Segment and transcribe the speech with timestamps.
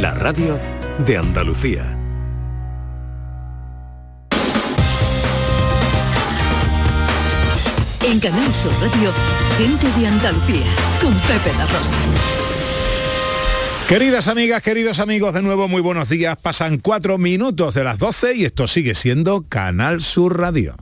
[0.00, 0.56] La radio
[1.04, 1.82] de Andalucía.
[8.04, 9.10] En Canal Sur Radio,
[9.58, 10.66] gente de Andalucía,
[11.02, 11.96] con Pepe La Rosa.
[13.88, 16.36] Queridas amigas, queridos amigos, de nuevo muy buenos días.
[16.36, 20.76] Pasan cuatro minutos de las 12 y esto sigue siendo Canal Sur Radio.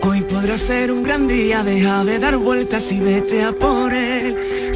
[0.00, 4.21] Hoy podrá ser un gran día, deja de dar vueltas y vete a por él.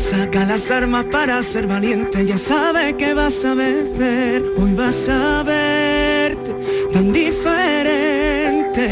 [0.09, 4.45] Saca las armas para ser valiente, ya sabe que vas a ver.
[4.57, 6.55] Hoy vas a verte
[6.93, 8.87] tan diferente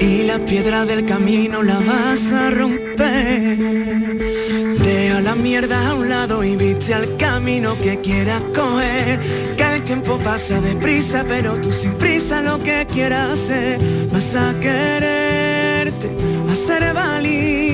[0.00, 3.56] y la piedra del camino la vas a romper.
[4.82, 9.20] Deja la mierda a un lado y viste al camino que quieras coger.
[9.56, 13.78] Que el tiempo pasa deprisa, pero tú sin prisa lo que quieras hacer.
[14.10, 16.10] Vas a quererte,
[16.50, 17.71] a ser valiente.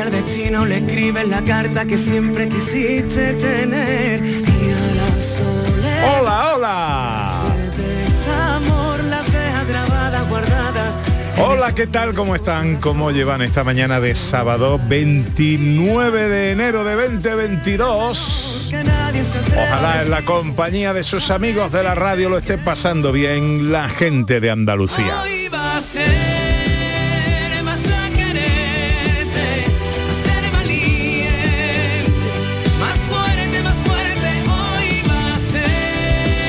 [0.00, 4.24] Al destino le escribes la carta que siempre quisiste tener.
[4.24, 6.20] Y a la soledad.
[6.20, 7.28] Hola, hola.
[7.76, 10.98] Desamor, las deja grabadas, guardadas.
[11.36, 12.14] Hola, ¿qué tal?
[12.14, 12.76] ¿Cómo están?
[12.76, 18.68] ¿Cómo llevan esta mañana de sábado 29 de enero de 2022?
[18.70, 22.38] Que nadie se atreve Ojalá en la compañía de sus amigos de la radio lo
[22.38, 25.24] esté pasando bien la gente de Andalucía.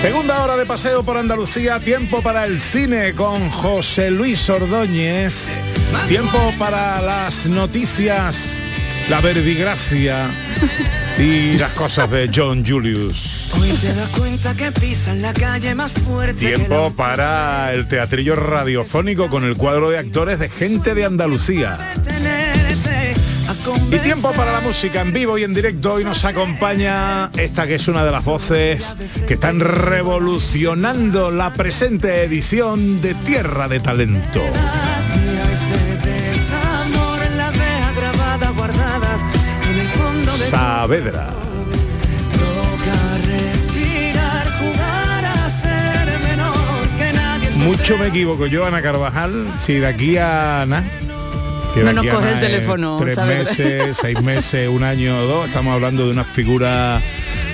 [0.01, 5.55] Segunda hora de paseo por Andalucía, tiempo para el cine con José Luis Ordóñez,
[6.07, 8.59] tiempo para las noticias,
[9.11, 10.31] la verdigracia
[11.19, 13.51] y las cosas de John Julius.
[16.57, 21.93] Tiempo para el teatrillo radiofónico con el cuadro de actores de gente de Andalucía.
[23.89, 25.93] Y tiempo para la música en vivo y en directo.
[25.93, 32.23] Hoy nos acompaña esta que es una de las voces que están revolucionando la presente
[32.23, 34.41] edición de Tierra de Talento.
[40.49, 41.41] Saavedra.
[47.57, 50.83] Mucho me equivoco yo, Ana Carvajal, si de aquí a Ana.
[51.73, 53.57] Que No nos coge el es teléfono, Tres ¿sabes?
[53.59, 55.47] meses, seis meses, un año o dos.
[55.47, 57.01] Estamos hablando de una figura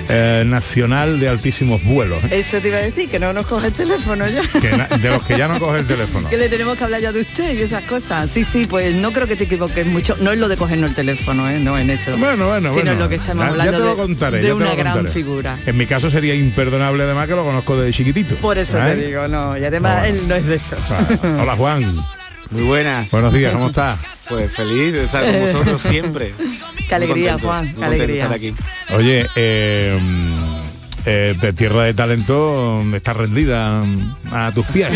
[0.10, 2.24] eh, nacional de altísimos vuelos.
[2.26, 2.40] ¿eh?
[2.40, 4.42] Eso te iba a decir, que no nos coge el teléfono ya.
[4.60, 6.28] que de los que ya no coge el teléfono.
[6.38, 8.30] Que le tenemos que hablar ya de usted y esas cosas.
[8.30, 10.16] Sí, sí, pues no creo que te equivoques mucho.
[10.20, 11.60] No es lo de cogernos el teléfono, ¿eh?
[11.60, 12.18] no en eso.
[12.18, 12.92] Bueno, bueno, Sino bueno.
[12.92, 15.14] en lo que estamos Ya- hablando ya te lo de, contaré, una gran contaré.
[15.14, 15.58] figura.
[15.66, 18.36] En mi caso sería imperdonable además que lo conozco desde chiquitito.
[18.38, 18.96] Por eso ¿Eh?
[18.96, 19.58] te digo, no.
[19.58, 20.16] Y además Bueno.
[20.22, 20.80] él no es de esos.
[21.40, 21.84] Hola Juan,
[22.52, 23.12] Muy buenas.
[23.12, 24.00] buenos días, ¿cómo estás?
[24.30, 26.34] Pues feliz de estar con vosotros siempre.
[26.88, 28.24] Qué alegría, contento, Juan, qué alegría.
[28.24, 28.54] estar aquí.
[28.96, 30.00] Oye, eh,
[31.06, 33.84] eh, de Tierra de Talento está rendida
[34.32, 34.96] a tus pies.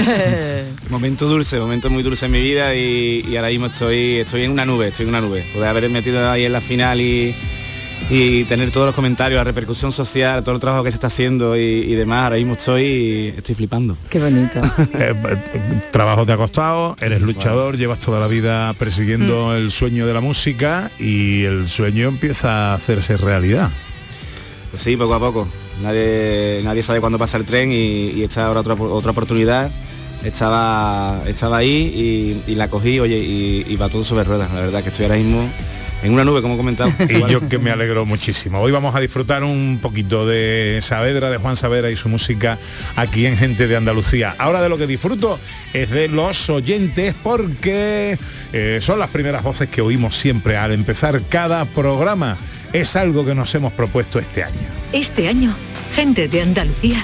[0.89, 4.51] Momento dulce, momento muy dulce en mi vida y, y ahora mismo estoy, estoy en
[4.51, 5.45] una nube, estoy en una nube.
[5.53, 7.35] Poder haber metido ahí en la final y,
[8.09, 11.56] y tener todos los comentarios, la repercusión social, todo el trabajo que se está haciendo
[11.56, 13.97] y, y demás, ahora mismo estoy, estoy flipando.
[14.09, 14.62] Qué bonito.
[14.94, 20.06] Eh, eh, trabajo te ha costado, eres luchador, llevas toda la vida persiguiendo el sueño
[20.06, 23.69] de la música y el sueño empieza a hacerse realidad.
[24.69, 25.47] Pues sí, poco a poco.
[25.81, 29.72] Nadie, nadie sabe cuándo pasa el tren y, y esta ahora otra, otra oportunidad.
[30.23, 34.51] Estaba, estaba ahí y, y la cogí, oye, y, y va todo sobre ruedas.
[34.53, 35.50] La verdad que estoy ahora mismo
[36.03, 36.91] en una nube, como he comentado.
[37.09, 38.59] Y yo que me alegro muchísimo.
[38.59, 42.57] Hoy vamos a disfrutar un poquito de Saavedra, de Juan Saavedra y su música
[42.95, 44.35] aquí en Gente de Andalucía.
[44.38, 45.39] Ahora de lo que disfruto
[45.73, 48.17] es de los oyentes porque
[48.53, 52.38] eh, son las primeras voces que oímos siempre al empezar cada programa.
[52.73, 54.68] Es algo que nos hemos propuesto este año.
[54.94, 55.53] Este año,
[55.95, 57.03] gente de Andalucía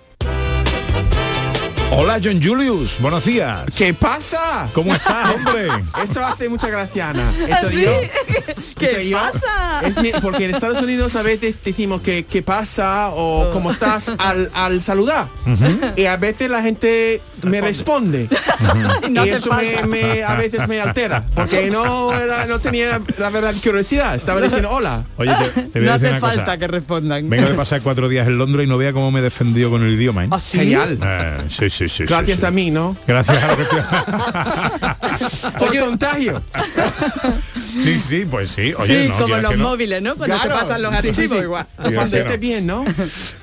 [1.93, 3.63] Hola John Julius, buenos días.
[3.77, 4.69] ¿Qué pasa?
[4.73, 5.67] ¿Cómo estás, hombre?
[6.03, 7.29] Eso hace mucha gracia, Ana.
[7.51, 7.83] ¿Ah, Esto sí?
[7.83, 7.91] yo-
[8.77, 9.81] ¿Qué yo- pasa?
[9.85, 14.09] es mi- porque en Estados Unidos a veces decimos que qué pasa o cómo estás
[14.17, 15.27] al, al saludar.
[15.97, 18.27] Y a veces la gente me responde.
[19.09, 19.49] No y eso
[19.87, 21.25] me, a veces me altera.
[21.35, 24.15] Porque no, era- no tenía la verdad curiosidad.
[24.15, 25.05] Estaba diciendo hola.
[25.17, 26.33] Oye, te, te voy No a decir hace una cosa.
[26.35, 27.29] falta que respondan.
[27.29, 29.83] Vengo de pasar cuatro días en Londres y no vea cómo me he defendido con
[29.83, 30.25] el idioma.
[30.25, 30.29] ¿eh?
[30.31, 30.59] ¿Ah, sí?
[30.59, 30.99] Genial.
[31.03, 32.03] Eh, sí, sí, sí.
[32.05, 32.45] Gracias sí, sí.
[32.47, 32.95] a mí, ¿no?
[33.07, 33.81] Gracias a lo que te-
[35.59, 36.41] Por contagio.
[37.73, 38.73] Sí, sí, pues sí.
[38.77, 40.15] Oye, sí, no, como los móviles, ¿no?
[40.15, 40.51] Cuando Claro.
[40.51, 41.43] se pasan los Sí, sí, archivos sí.
[41.45, 41.67] igual.
[41.81, 42.83] Lo bien, ¿no?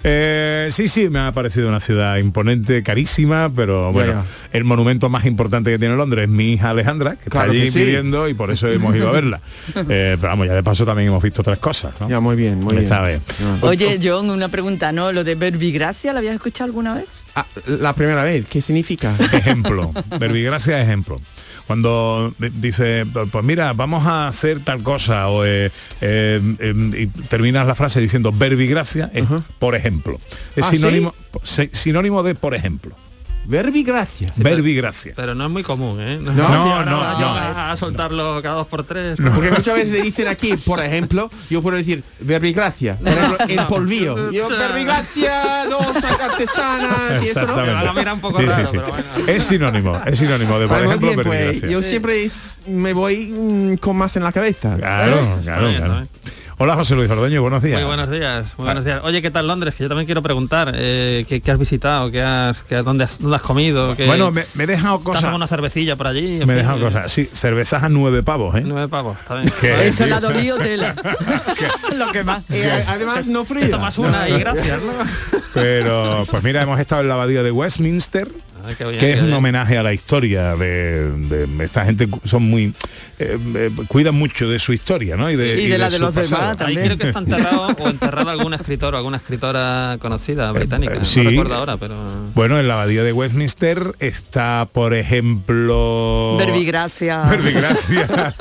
[0.05, 5.25] Eh, sí, sí, me ha parecido una ciudad imponente, carísima, pero bueno, el monumento más
[5.25, 7.85] importante que tiene Londres es mi hija Alejandra, que Claro está allí que sí.
[7.87, 9.41] viviendo y por eso hemos ido a verla.
[9.91, 12.09] Eh, pero vamos, ya de paso también hemos visto otras cosas, ¿no?
[12.11, 12.85] Ya, muy bien, muy bien.
[12.85, 13.23] Está bien.
[13.63, 15.11] Oye, John, una pregunta, ¿no?
[15.13, 17.07] Lo de verbigracia, ¿lo habías escuchado alguna vez?
[17.41, 19.15] Ah, la primera vez, ¿qué significa?
[19.33, 21.21] Ejemplo, verbigracia ejemplo.
[21.67, 25.71] Cuando di- dice, pues mira, vamos a hacer tal cosa, o eh,
[26.01, 29.25] eh, em, y terminas la frase diciendo verbigracia, es
[29.59, 30.19] por ejemplo.
[30.57, 32.97] Es ¿Ah, sinónimo, si- sinónimo de por ejemplo.
[33.49, 34.31] Verbigracia.
[34.37, 35.13] verbigracia.
[35.17, 36.19] Pero no es muy común, ¿eh?
[36.21, 37.27] No, Sí, no, ahora no, vas no.
[37.29, 39.15] A, a soltarlo cada dos por tres.
[39.35, 44.31] Porque muchas veces dicen aquí, por ejemplo, yo puedo decir verbigracia, por ejemplo, el polvillo.
[44.31, 47.57] Yo, verbigracia, dos artesanas y eso, ¿no?
[47.57, 48.77] Me van a mirar un poco Sí, sí, raro, sí.
[48.77, 49.09] pero bueno.
[49.33, 53.29] Es sinónimo, es sinónimo de por muy ejemplo bien, pues yo siempre es- me voy
[53.39, 54.77] mm, con más en la cabeza.
[54.77, 56.03] Claro, Está claro, bien, claro.
[56.61, 57.79] Hola José Luis Ordoño, buenos días.
[57.79, 59.01] Muy buenos días, muy buenos días.
[59.05, 59.77] Oye, ¿qué tal Londres?
[59.77, 62.11] Que yo también quiero preguntar, eh, ¿qué, qué has visitado?
[62.11, 63.95] ¿Qué has, qué, dónde, has, dónde has comido?
[63.95, 65.33] ¿Qué, Bueno, me, me he dejado ¿te cosas.
[65.33, 66.41] una cervecilla por allí?
[66.45, 67.13] Me he dejado eh, cosas.
[67.13, 68.63] Sí, cervezas a nueve pavos, ¿eh?
[68.67, 69.53] Nueve pavos, está bien.
[69.61, 70.97] Que- Eso la Dorí o tela.
[71.97, 72.43] Lo que más.
[72.51, 73.71] A- además no Te fría.
[73.71, 75.39] tomas una y gracias, ¿no?
[75.55, 78.29] Pero, pues mira, hemos estado en la abadía de Westminster,
[78.77, 82.75] Que es un homenaje a la historia de, de- esta gente son muy
[83.19, 85.31] eh, eh, cuidan mucho de su historia, ¿no?
[85.31, 86.33] Y de, Y de la de su los demás.
[86.33, 86.85] Ahí también.
[86.85, 90.95] creo que está enterrado o enterrado algún escritor o alguna escritora conocida británica.
[90.95, 91.23] eh, sí.
[91.23, 91.97] No recuerdo ahora, pero.
[92.35, 97.25] Bueno, en la abadía de Westminster está, por ejemplo, Verbigracia.
[97.25, 98.35] Verbigracia.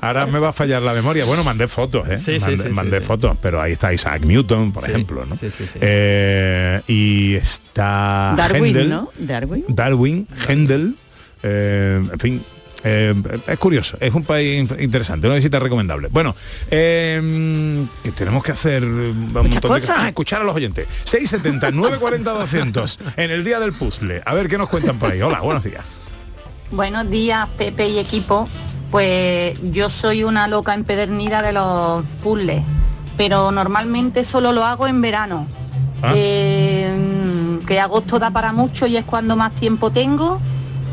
[0.00, 1.24] Ahora me va a fallar la memoria.
[1.24, 2.18] Bueno, mandé fotos, ¿eh?
[2.18, 3.06] Sí, sí, mandé sí, sí, mandé sí.
[3.06, 5.36] fotos, pero ahí está Isaac Newton, por Sí, ejemplo, ¿no?
[5.36, 5.78] sí, sí, sí.
[5.80, 9.08] Eh, y está Darwin, Händel, ¿no?
[9.18, 9.64] Darwin.
[9.68, 10.94] Darwin, Händel,
[11.42, 12.44] eh, en fin.
[12.84, 13.14] eh,
[13.48, 16.08] es curioso, es un país interesante, una visita recomendable.
[16.08, 16.34] Bueno,
[16.70, 19.96] eh, que tenemos que hacer un montón de cosas.
[19.98, 20.86] Ah, escuchar a los oyentes.
[21.04, 24.22] 670 940 200 en el día del puzzle.
[24.24, 25.20] A ver qué nos cuentan por ahí.
[25.22, 25.84] Hola, buenos días.
[26.70, 28.48] Buenos días, Pepe y equipo.
[28.90, 32.62] Pues yo soy una loca empedernida de los puzzles,
[33.16, 35.46] pero normalmente solo lo hago en verano.
[36.02, 36.12] Ah.
[36.14, 40.40] Eh, mm, que agosto da para mucho y es cuando más tiempo tengo.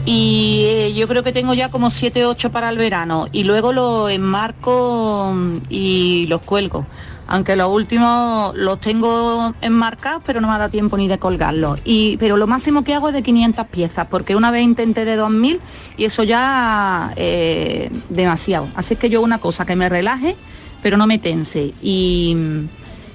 [0.06, 3.28] Y eh, yo creo que tengo ya como 7 o 8 para el verano.
[3.32, 6.86] Y luego lo enmarco mm, y los cuelgo.
[7.28, 11.80] Aunque los últimos los tengo enmarcados, pero no me ha dado tiempo ni de colgarlos.
[11.86, 15.16] Y, pero lo máximo que hago es de 500 piezas, porque una vez intenté de
[15.16, 15.62] 2000
[15.98, 18.68] y eso ya eh, demasiado.
[18.76, 20.36] Así que yo una cosa que me relaje,
[20.82, 21.74] pero no me tense.
[21.82, 22.36] Y,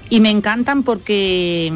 [0.09, 1.71] y me encantan porque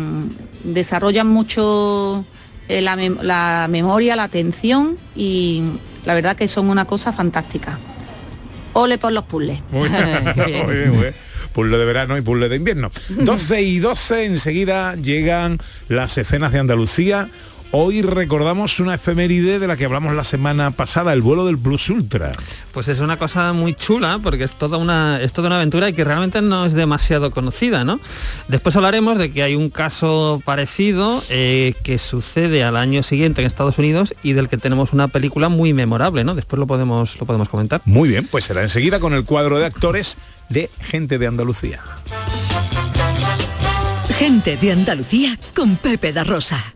[0.64, 2.26] desarrollan mucho
[2.68, 5.62] eh, la memoria, la atención y
[6.06, 7.78] la verdad que son una cosa fantástica.
[8.74, 9.60] Ole por los puzzles.
[9.72, 9.90] Muy
[10.36, 10.66] Qué bien.
[10.66, 11.16] muy bien, muy bien.
[11.54, 12.92] Puzzle de verano y puzzle de invierno.
[13.10, 17.30] 12 y 12 enseguida llegan las escenas de Andalucía.
[17.76, 21.90] Hoy recordamos una efeméride de la que hablamos la semana pasada, el vuelo del Plus
[21.90, 22.32] Ultra.
[22.72, 25.94] Pues es una cosa muy chula porque es toda una es toda una aventura y
[25.94, 28.00] que realmente no es demasiado conocida, ¿no?
[28.48, 33.48] Después hablaremos de que hay un caso parecido eh, que sucede al año siguiente en
[33.48, 36.36] Estados Unidos y del que tenemos una película muy memorable, ¿no?
[36.36, 37.82] Después lo podemos lo podemos comentar.
[37.86, 41.82] Muy bien, pues será enseguida con el cuadro de actores de Gente de Andalucía.
[44.20, 46.76] Gente de Andalucía con Pepe da Rosa.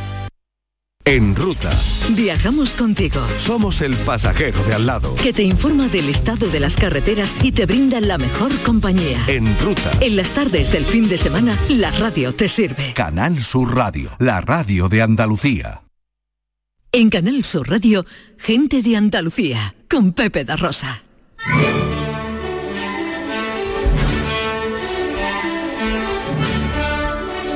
[1.03, 1.71] En ruta.
[2.09, 3.21] Viajamos contigo.
[3.37, 5.15] Somos el pasajero de al lado.
[5.15, 9.19] Que te informa del estado de las carreteras y te brinda la mejor compañía.
[9.27, 9.91] En ruta.
[9.99, 12.93] En las tardes del fin de semana, la radio te sirve.
[12.93, 15.81] Canal Sur Radio, la radio de Andalucía.
[16.91, 18.05] En Canal Sur Radio,
[18.37, 21.03] Gente de Andalucía, con Pepe da Rosa.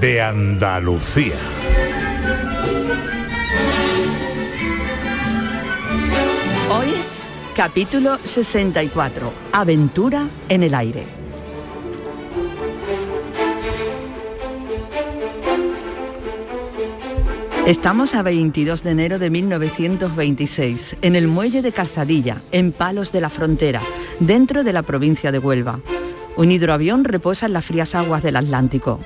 [0.00, 1.34] de Andalucía.
[6.70, 6.88] Hoy,
[7.56, 11.04] capítulo 64, Aventura en el aire.
[17.66, 23.20] Estamos a 22 de enero de 1926, en el muelle de Calzadilla, en Palos de
[23.20, 23.82] la Frontera,
[24.20, 25.80] dentro de la provincia de Huelva.
[26.36, 29.00] Un hidroavión reposa en las frías aguas del Atlántico.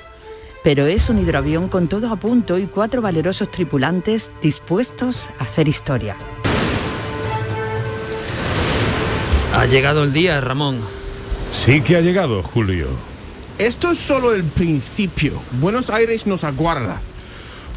[0.63, 5.67] Pero es un hidroavión con todo a punto y cuatro valerosos tripulantes dispuestos a hacer
[5.67, 6.15] historia.
[9.53, 10.79] Ha llegado el día, Ramón.
[11.51, 12.87] Sí que ha llegado, Julio.
[13.59, 15.41] Esto es solo el principio.
[15.59, 17.01] Buenos Aires nos aguarda.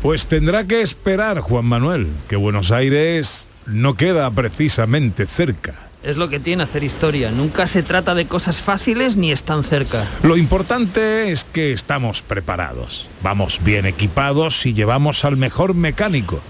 [0.01, 5.86] Pues tendrá que esperar, Juan Manuel, que Buenos Aires no queda precisamente cerca.
[6.07, 7.33] Es lo que tiene hacer historia.
[7.33, 10.07] Nunca se trata de cosas fáciles ni están cerca.
[10.23, 13.09] Lo importante es que estamos preparados.
[13.25, 16.41] Vamos bien equipados y llevamos al mejor mecánico.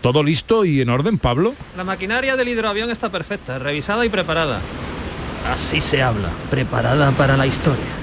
[0.00, 1.54] ¿Todo listo y en orden, Pablo?
[1.76, 4.60] La maquinaria del hidroavión está perfecta, revisada y preparada.
[5.52, 7.99] Así se habla, preparada para la historia.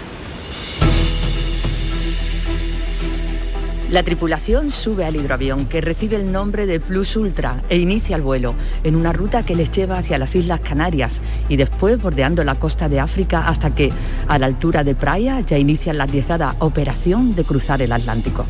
[3.89, 8.21] La tripulación sube al hidroavión que recibe el nombre de Plus Ultra e inicia el
[8.21, 8.53] vuelo
[8.83, 12.89] en una ruta que les lleva hacia las Islas Canarias y después bordeando la costa
[12.89, 13.93] de África hasta que,
[14.27, 18.45] a la altura de Praia, ya inician la arriesgada operación de cruzar el Atlántico.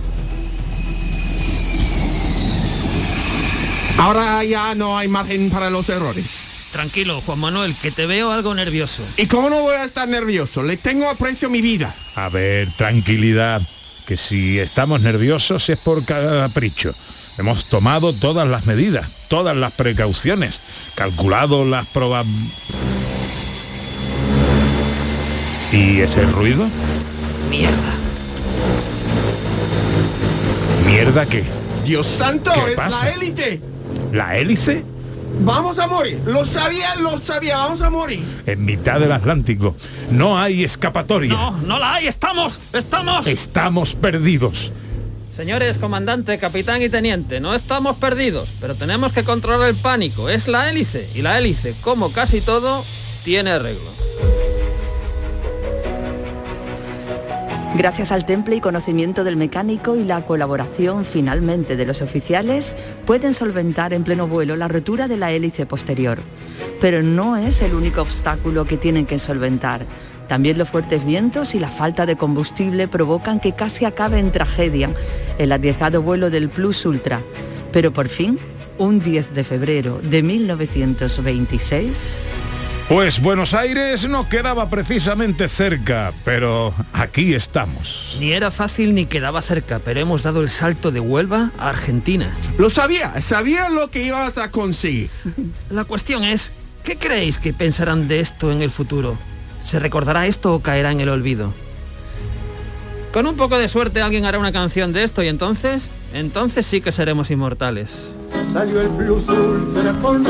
[3.99, 6.69] Ahora ya no hay margen para los errores.
[6.71, 9.03] Tranquilo, Juan Manuel, que te veo algo nervioso.
[9.17, 10.63] ¿Y cómo no voy a estar nervioso?
[10.63, 11.93] Le tengo aprecio a mi vida.
[12.15, 13.61] A ver, tranquilidad,
[14.07, 16.95] que si estamos nerviosos es por capricho.
[17.37, 20.61] Hemos tomado todas las medidas, todas las precauciones,
[20.95, 22.25] calculado las probas...
[25.73, 26.65] ¿Y ese ruido?
[27.49, 27.75] Mierda.
[30.85, 31.43] ¿Mierda qué?
[31.83, 33.03] Dios santo, ¿Qué es pasa?
[33.05, 33.61] la élite.
[34.13, 34.85] ¿La hélice?
[35.41, 36.19] Vamos a morir.
[36.25, 37.57] Lo sabía, lo sabía.
[37.57, 38.23] Vamos a morir.
[38.45, 39.75] En mitad del Atlántico.
[40.11, 41.31] No hay escapatoria.
[41.31, 43.27] No, no la hay, estamos, estamos.
[43.27, 44.71] Estamos perdidos.
[45.37, 50.29] Señores, comandante, capitán y teniente, no estamos perdidos, pero tenemos que controlar el pánico.
[50.29, 52.83] Es la hélice, y la hélice, como casi todo,
[53.23, 54.06] tiene arreglo.
[57.77, 63.35] Gracias al temple y conocimiento del mecánico y la colaboración finalmente de los oficiales, pueden
[63.35, 66.17] solventar en pleno vuelo la rotura de la hélice posterior.
[66.81, 69.85] Pero no es el único obstáculo que tienen que solventar.
[70.27, 74.89] También los fuertes vientos y la falta de combustible provocan que casi acabe en tragedia
[75.37, 77.21] el arriesgado vuelo del Plus Ultra.
[77.71, 78.39] Pero por fin,
[78.79, 81.95] un 10 de febrero de 1926,
[82.87, 88.15] Pues Buenos Aires no quedaba precisamente cerca, pero aquí estamos.
[88.21, 92.33] Ni era fácil ni quedaba cerca, pero hemos dado el salto de Huelva a Argentina.
[92.57, 93.21] Lo sabía.
[93.21, 95.09] Sabía lo que ibas a conseguir.
[95.69, 96.53] La cuestión es,
[96.85, 99.17] ¿qué creéis que pensarán de esto en el futuro?
[99.65, 101.53] ¿Se recordará esto o caerá en el olvido?
[103.11, 106.79] Con un poco de suerte alguien hará una canción de esto y entonces, entonces sí
[106.79, 108.15] que seremos inmortales.
[108.53, 108.87] Salió el
[110.01, 110.23] con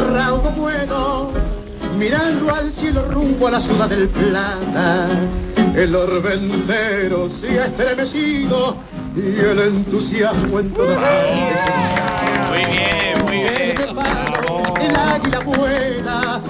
[1.97, 5.09] mirando al cielo rumbo a la ciudad del Plata.
[5.75, 8.77] El orbe entero se ha estremecido
[9.15, 11.09] y el entusiasmo en toda la
[12.49, 13.75] Muy bien, muy bien.
[14.81, 16.41] El águila vuela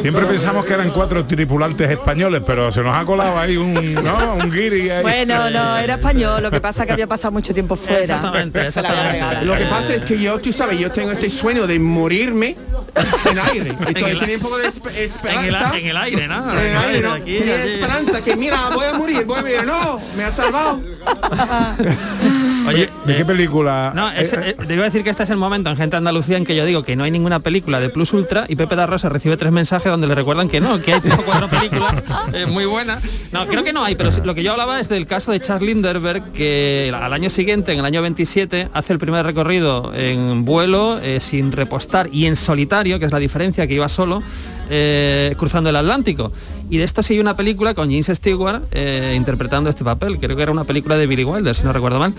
[0.00, 4.34] Siempre pensamos que eran cuatro tripulantes españoles, pero se nos ha colado ahí un, ¿no?
[4.34, 5.02] un guiri ahí.
[5.02, 8.02] Bueno, no, era español, lo que pasa que había pasado mucho tiempo fuera.
[8.02, 9.44] Exactamente, exactamente.
[9.44, 12.56] Lo que pasa es que yo, tú sabes, yo tengo este sueño de morirme
[12.94, 13.76] en aire.
[13.94, 15.78] El- tenía un poco de esp- En el, esperanza.
[15.78, 16.52] en el aire, ¿no?
[16.52, 17.14] En el aire, ¿no?
[17.14, 19.64] Tenía esperanza que mira, voy a morir, voy a morir.
[19.64, 20.80] No, me ha salvado.
[22.66, 23.92] Oye, ¿De qué película?
[23.94, 25.98] No, es- eh, te iba a decir que este es el momento en Gente de
[25.98, 28.76] Andalucía en que yo digo que no hay ninguna película de Plus Ultra y Pepe
[28.76, 31.48] da Rosa recibe tres mensajes donde le recuerdan que no, que hay tres o cuatro
[31.48, 31.94] películas
[32.32, 33.02] eh, muy buenas.
[33.32, 35.68] No, creo que no hay, pero lo que yo hablaba es del caso de Charles
[35.68, 40.98] Lindbergh que al año siguiente, en el año 27, hace el primer recorrido en vuelo
[41.02, 44.22] eh, sin repostar y en solitario, que es la diferencia, que iba solo,
[44.70, 46.32] eh, cruzando el Atlántico.
[46.72, 50.18] Y de esto sí hay una película con James Stewart eh, interpretando este papel.
[50.18, 52.14] Creo que era una película de Billy Wilder, si no recuerdo mal.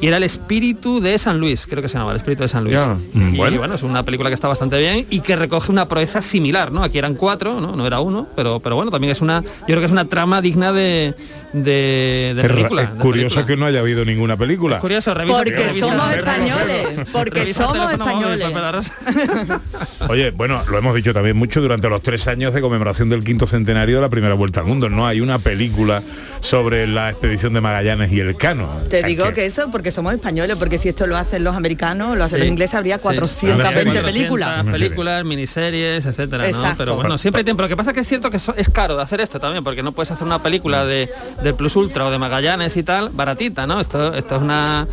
[0.00, 2.64] Y era el espíritu de San Luis, creo que se llamaba, el espíritu de San
[2.64, 2.76] Luis.
[3.14, 3.58] Y Mm, bueno.
[3.58, 3.74] bueno.
[3.76, 6.82] es una película que está bastante bien y que recoge una proeza similar, ¿no?
[6.82, 7.76] Aquí eran cuatro, ¿no?
[7.76, 10.42] No era uno, pero, pero bueno, también es una, yo creo que es una trama
[10.42, 11.14] digna de,
[11.52, 12.82] de, de película.
[12.82, 13.46] es de curioso película.
[13.46, 14.80] que no haya habido ninguna película.
[14.80, 18.92] Curioso, revisa, Porque revisa- somos revisa- españoles, porque revisa el somos teléfono móvil, españoles.
[20.08, 23.46] Oye, bueno, lo hemos dicho también mucho durante los tres años de conmemoración del quinto
[23.46, 24.88] centenario de la primera vuelta al mundo.
[24.88, 26.02] No hay una película
[26.40, 28.80] sobre la expedición de Magallanes y el Cano.
[28.88, 31.42] Te O sea, digo que- que eso porque somos españoles, porque si esto lo hacen
[31.44, 32.40] los americanos, lo hacen Sí.
[32.40, 33.02] los ingleses, habría Sí.
[33.02, 34.64] 420 400 películas.
[34.64, 36.48] películas, miniseries, etcétera, ¿no?
[36.48, 36.74] Exacto.
[36.78, 37.62] Pero bueno, siempre hay tiempo.
[37.62, 39.82] Lo que pasa es que es cierto que es caro de hacer esto también, porque
[39.82, 41.08] no puedes hacer una película de,
[41.42, 43.80] de Plus Ultra o de Magallanes y tal, baratita, ¿no?
[43.80, 44.86] Esto, esto es una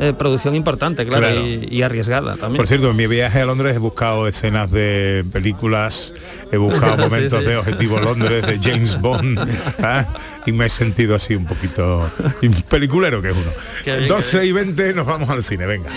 [0.00, 1.40] eh, producción importante, claro, Claro.
[1.46, 2.56] Y, y arriesgada también.
[2.56, 6.14] Por cierto, en mi viaje a Londres he buscado escenas de películas,
[6.50, 7.46] he buscado Sí, momentos sí.
[7.46, 9.38] de Objetivo Londres, de James Bond,
[9.78, 10.06] ¿ah?
[10.46, 12.10] y me he sentido así un poquito
[12.68, 13.50] peliculero que es uno.
[13.84, 15.90] Bien, 12 y 20 nos vamos al cine, venga.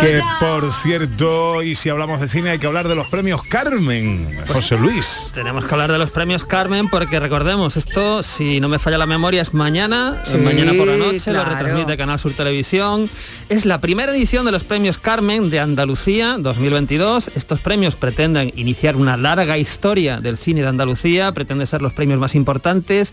[0.00, 4.28] Que por cierto, y si hablamos de cine hay que hablar de los premios Carmen,
[4.48, 5.30] José Luis.
[5.34, 9.06] Tenemos que hablar de los premios Carmen porque recordemos, esto, si no me falla la
[9.06, 11.50] memoria, es mañana, Sí, eh, mañana por la noche, claro.
[11.50, 13.08] lo retransmite Canal Sur Televisión.
[13.48, 17.28] Es la primera edición de los premios Carmen de Andalucía 2022.
[17.36, 22.18] Estos premios pretenden iniciar una larga historia del cine de Andalucía, pretenden ser los premios
[22.18, 23.12] más importantes.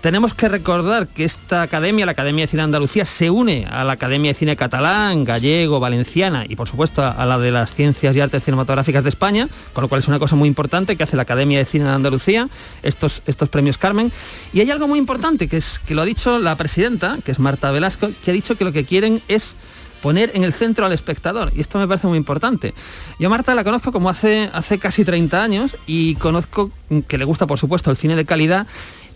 [0.00, 3.94] Tenemos que recordar que esta academia, la Academia de Cine Andalucía, se une a la
[3.94, 8.20] Academia de Cine Catalán, Gallego, Valenciana y por supuesto a la de las Ciencias y
[8.20, 11.22] Artes Cinematográficas de España, con lo cual es una cosa muy importante que hace la
[11.22, 12.48] Academia de Cine de Andalucía,
[12.84, 14.12] estos, estos premios Carmen.
[14.52, 17.40] Y hay algo muy importante, que es que lo ha dicho la presidenta, que es
[17.40, 19.56] Marta Velasco, que ha dicho que lo que quieren es
[20.00, 22.74] poner en el centro al espectador y esto me parece muy importante.
[23.18, 26.70] Yo Marta la conozco como hace, hace casi 30 años y conozco
[27.06, 28.66] que le gusta por supuesto el cine de calidad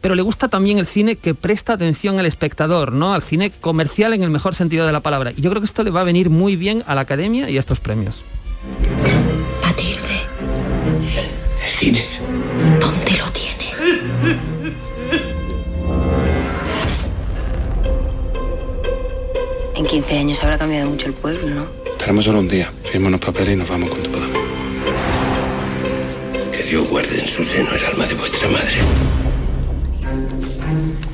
[0.02, 3.14] pero le gusta también el cine que presta atención al espectador, ¿no?
[3.14, 5.32] Al cine comercial en el mejor sentido de la palabra.
[5.34, 7.56] Y yo creo que esto le va a venir muy bien a la academia y
[7.56, 8.24] a estos premios.
[11.64, 12.04] El cine.
[12.80, 13.70] ¿Dónde lo tiene?
[19.76, 21.64] En 15 años habrá cambiado mucho el pueblo, ¿no?
[21.98, 22.72] Tenemos solo un día.
[22.82, 24.38] Firma unos papeles y nos vamos cuando podamos.
[26.50, 29.21] Que Dios guarde en su seno el alma de vuestra madre.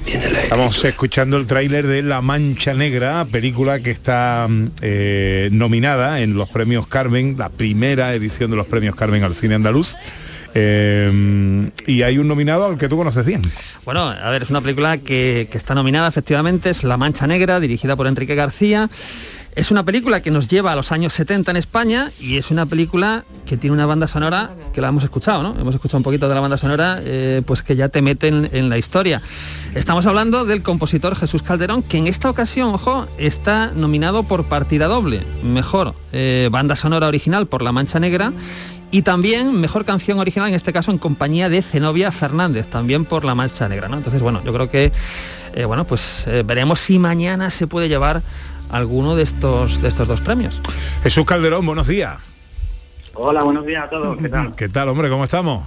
[0.08, 4.48] Estamos escuchando el tráiler de La Mancha Negra, película que está
[4.80, 9.56] eh, nominada en los premios Carmen, la primera edición de los premios Carmen al cine
[9.56, 9.96] andaluz.
[10.54, 13.42] Eh, y hay un nominado al que tú conoces bien.
[13.84, 17.60] Bueno, a ver, es una película que, que está nominada efectivamente, es La Mancha Negra,
[17.60, 18.88] dirigida por Enrique García.
[19.58, 22.64] Es una película que nos lleva a los años 70 en España y es una
[22.66, 25.60] película que tiene una banda sonora que la hemos escuchado, ¿no?
[25.60, 28.68] Hemos escuchado un poquito de la banda sonora, eh, pues que ya te meten en
[28.68, 29.20] la historia.
[29.74, 34.86] Estamos hablando del compositor Jesús Calderón, que en esta ocasión, ojo, está nominado por partida
[34.86, 35.26] doble.
[35.42, 38.32] Mejor eh, banda sonora original por La Mancha Negra
[38.92, 43.24] y también mejor canción original, en este caso en compañía de Zenobia Fernández, también por
[43.24, 43.88] La Mancha Negra.
[43.92, 44.92] Entonces, bueno, yo creo que,
[45.52, 48.22] eh, bueno, pues veremos si mañana se puede llevar
[48.70, 50.60] alguno de estos, de estos dos premios.
[51.02, 52.18] Jesús Calderón, buenos días.
[53.14, 54.16] Hola, buenos días a todos.
[54.18, 54.54] ¿Qué tal?
[54.54, 55.08] ¿Qué tal, hombre?
[55.08, 55.66] ¿Cómo estamos?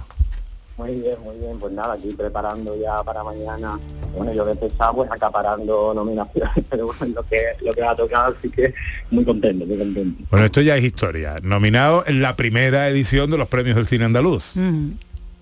[0.78, 1.58] Muy bien, muy bien.
[1.60, 3.78] Pues nada, aquí preparando ya para mañana.
[4.16, 7.96] Bueno, yo de pesado pues acaparando nominaciones, pero bueno, lo que, lo que va a
[7.96, 8.74] tocar, así que
[9.10, 10.24] muy contento, muy contento.
[10.30, 11.40] Bueno, esto ya es historia.
[11.42, 14.54] Nominado en la primera edición de los premios del cine andaluz.
[14.54, 14.96] Sí,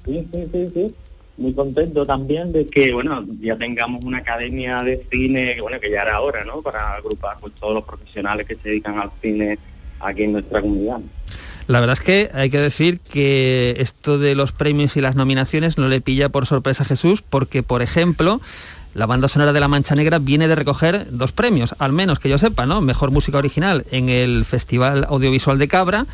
[0.04, 0.94] sí, sí, sí.
[1.40, 5.90] Muy contento también de que, bueno, ya tengamos una academia de cine, que bueno, que
[5.90, 6.60] ya era hora, ¿no?
[6.60, 9.58] Para agrupar pues todos los profesionales que se dedican al cine
[10.00, 11.00] aquí en nuestra comunidad.
[11.66, 15.78] La verdad es que hay que decir que esto de los premios y las nominaciones
[15.78, 18.42] no le pilla por sorpresa a Jesús, porque, por ejemplo,
[18.92, 22.28] la banda sonora de La Mancha Negra viene de recoger dos premios, al menos que
[22.28, 22.80] yo sepa, ¿no?
[22.80, 26.06] Mejor música original en el Festival Audiovisual de Cabra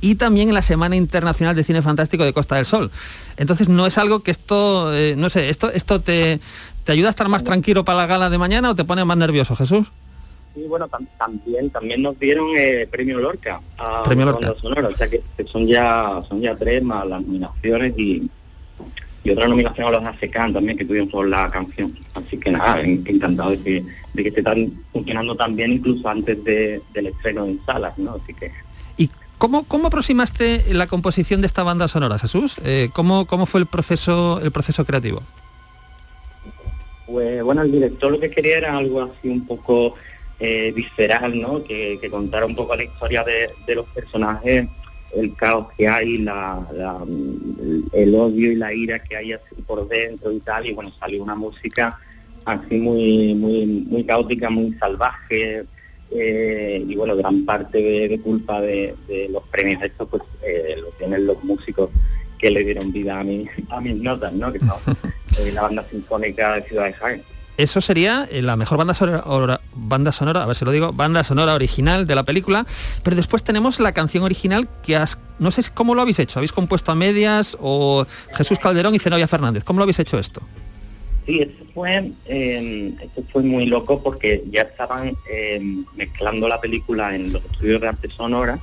[0.00, 2.90] y también en la Semana Internacional de Cine Fantástico de Costa del Sol.
[3.36, 6.40] Entonces no es algo que esto, eh, no sé, esto, esto te,
[6.82, 9.16] te ayuda a estar más tranquilo para la gala de mañana o te pone más
[9.16, 9.86] nervioso, Jesús.
[10.56, 14.60] Sí, bueno, tam- también también nos dieron eh, premio Lorca a Premio banda Lorca.
[14.60, 18.28] sonora, o sea que que son ya son ya tres más las nominaciones y,
[19.24, 21.96] y otra nominación a los ASECAN también que tuvimos por la canción.
[22.14, 26.06] Así que nada, en- encantado de que, de que esté tan, funcionando tan bien incluso
[26.08, 28.18] antes de- del estreno en salas, ¿no?
[28.22, 28.52] Así que
[29.36, 32.54] ¿Cómo, ¿Cómo aproximaste la composición de esta banda sonora, Jesús?
[32.64, 35.22] Eh, ¿cómo, ¿Cómo fue el proceso, el proceso creativo?
[37.06, 39.96] Pues bueno, el director lo que quería era algo así un poco
[40.40, 41.62] eh, visceral, ¿no?
[41.64, 44.68] Que, que contara un poco la historia de, de los personajes,
[45.16, 47.04] el caos que hay, la, la-
[47.92, 50.66] el- odio y la ira que hay así por dentro y tal.
[50.66, 51.98] Y bueno, salió una música
[52.44, 55.64] así muy, muy, muy caótica, muy salvaje.
[56.10, 60.76] eh, y bueno, gran parte de, de culpa de, de los premios estos pues eh,
[60.80, 61.90] lo tienen los músicos
[62.38, 64.52] que le dieron vida a, a mis notas, ¿no?
[64.52, 64.78] Que son
[65.38, 67.22] eh, la banda sinfónica de Ciudad de Jaén.
[67.56, 70.92] Eso sería eh, la mejor banda sonora, ora- banda sonora, a ver si lo digo,
[70.92, 72.66] banda sonora original de la película,
[73.04, 74.98] pero después tenemos la canción original que
[75.38, 79.28] no sé cómo lo habéis hecho, habéis compuesto a medias o Jesús Calderón y Zenobia
[79.28, 80.42] Fernández, ¿cómo lo habéis hecho esto?
[81.26, 85.62] Sí, esto fue, eh, esto fue muy loco porque ya estaban eh,
[85.96, 88.58] mezclando la película en los estudios de arte sonora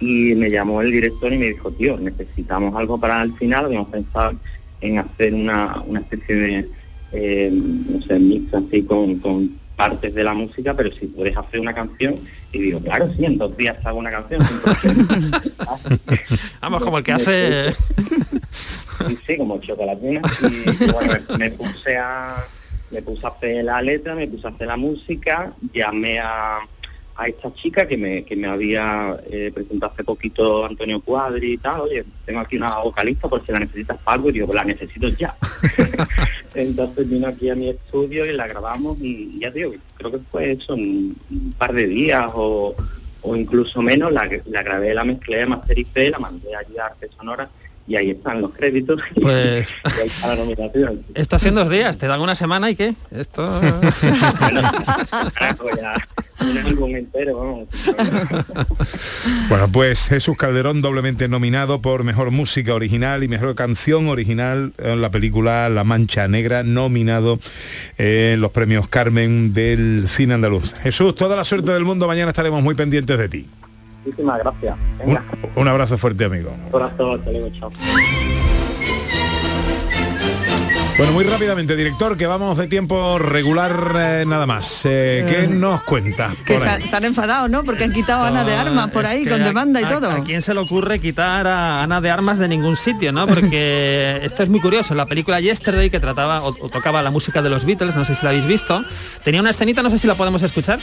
[0.00, 3.88] y me llamó el director y me dijo, tío, necesitamos algo para el final, habíamos
[3.88, 4.34] pensado
[4.80, 6.68] en hacer una, una especie de,
[7.12, 11.60] eh, no sé, mix así con, con partes de la música, pero si puedes hacer
[11.60, 12.14] una canción,
[12.52, 14.46] y digo, claro, sí, en dos días hago una canción.
[14.46, 15.42] sin problema".
[16.60, 17.72] Vamos, como el que hace...
[17.72, 20.20] Sí, sí, como chocolatina.
[20.42, 22.46] Y bueno, me, me puse a
[22.92, 26.60] me puse a hacer la letra, me puse a hacer la música, llamé a,
[27.16, 31.58] a esta chica que me, que me había eh, presentado hace poquito Antonio Cuadri y
[31.58, 34.56] tal, oye, tengo aquí una vocalista por si la necesitas para algo y digo, pues
[34.56, 35.34] la necesito ya.
[36.54, 40.52] Entonces vino aquí a mi estudio y la grabamos y ya digo, creo que fue
[40.52, 42.74] eso, un, un par de días o,
[43.22, 47.48] o incluso menos, la, la grabé, la mezclé, mastericé, la mandé allí a Arte Sonora
[47.86, 51.04] y ahí están los créditos Pues- y ahí está la nominación.
[51.14, 52.94] Esto hace dos días, te dan una semana y qué?
[53.10, 53.42] Esto...
[55.34, 55.94] Carajo, ya,
[56.50, 57.68] un álbum entero, vamos.
[59.48, 65.02] Bueno, pues Jesús Calderón doblemente nominado por Mejor Música Original y Mejor Canción Original en
[65.02, 67.38] la película La Mancha Negra, nominado
[67.98, 70.74] en los premios Carmen del cine andaluz.
[70.82, 73.46] Jesús, toda la suerte del mundo, mañana estaremos muy pendientes de ti.
[74.04, 74.76] Muchísimas gracias.
[75.00, 75.24] Un, Venga,
[75.54, 76.54] un abrazo fuerte, amigo.
[76.72, 77.70] hasta luego, chao.
[80.98, 84.82] Bueno, muy rápidamente, director, que vamos de tiempo regular eh, nada más.
[84.84, 86.30] Eh, ¿Qué nos cuenta?
[86.44, 86.82] Que por se, ahí?
[86.82, 87.64] se han enfadado, ¿no?
[87.64, 90.10] Porque han quitado a Ana de Armas por ahí, Que con demanda y a- todo.
[90.10, 93.26] ¿A quién se le ocurre quitar a Ana de Armas de ningún sitio, no?
[93.26, 94.94] Porque esto es muy curioso.
[94.94, 98.14] La película Yesterday, que trataba o, o tocaba la música de los Beatles, no sé
[98.14, 98.84] si la habéis visto,
[99.24, 100.78] tenía una escenita, no sé si la podemos escuchar.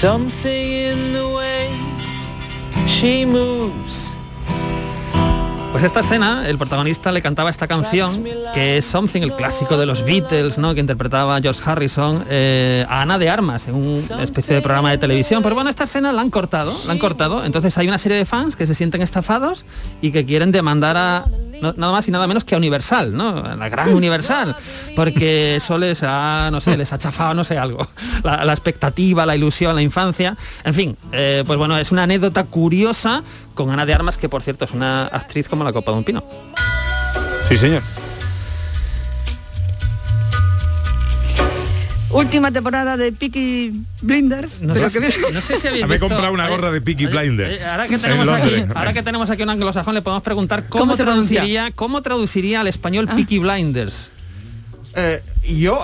[0.00, 1.68] Something in the way
[2.86, 4.15] she moves.
[5.76, 9.84] Pues esta escena, el protagonista le cantaba esta canción, que es Something, el clásico de
[9.84, 10.72] los Beatles, ¿no?
[10.72, 14.96] Que interpretaba George Harrison, eh, a Ana de Armas en una especie de programa de
[14.96, 15.42] televisión.
[15.42, 17.44] Pero bueno, esta escena la han cortado, la han cortado.
[17.44, 19.66] Entonces hay una serie de fans que se sienten estafados
[20.00, 21.26] y que quieren demandar a
[21.60, 23.42] no- nada más y nada menos que a Universal, ¿no?
[23.56, 24.54] La gran Universal,
[24.94, 27.86] porque eso les ha, no sé, les ha chafado, no sé, algo.
[28.22, 30.36] La, la expectativa, la ilusión, la infancia.
[30.64, 33.22] En fin, eh, pues bueno, es una anécdota curiosa
[33.54, 36.04] con Ana de Armas, que por cierto es una actriz como la copa de un
[36.04, 36.24] pino.
[37.48, 37.82] Sí, señor.
[42.16, 44.62] Última temporada de Peaky Blinders.
[44.62, 46.50] No pero sé, que- si- no sé si habéis Me he visto- comprado una eh,
[46.50, 47.60] gorra de Peaky Blinders.
[47.62, 50.68] eh, ahora, que en tenemos aquí, ahora que tenemos aquí un anglosajón, le podemos preguntar
[50.68, 51.36] cómo, ¿Cómo se pronuncia?
[51.40, 54.10] traduciría, cómo traduciría al español Peaky Blinders.
[54.98, 55.78] Eh, yo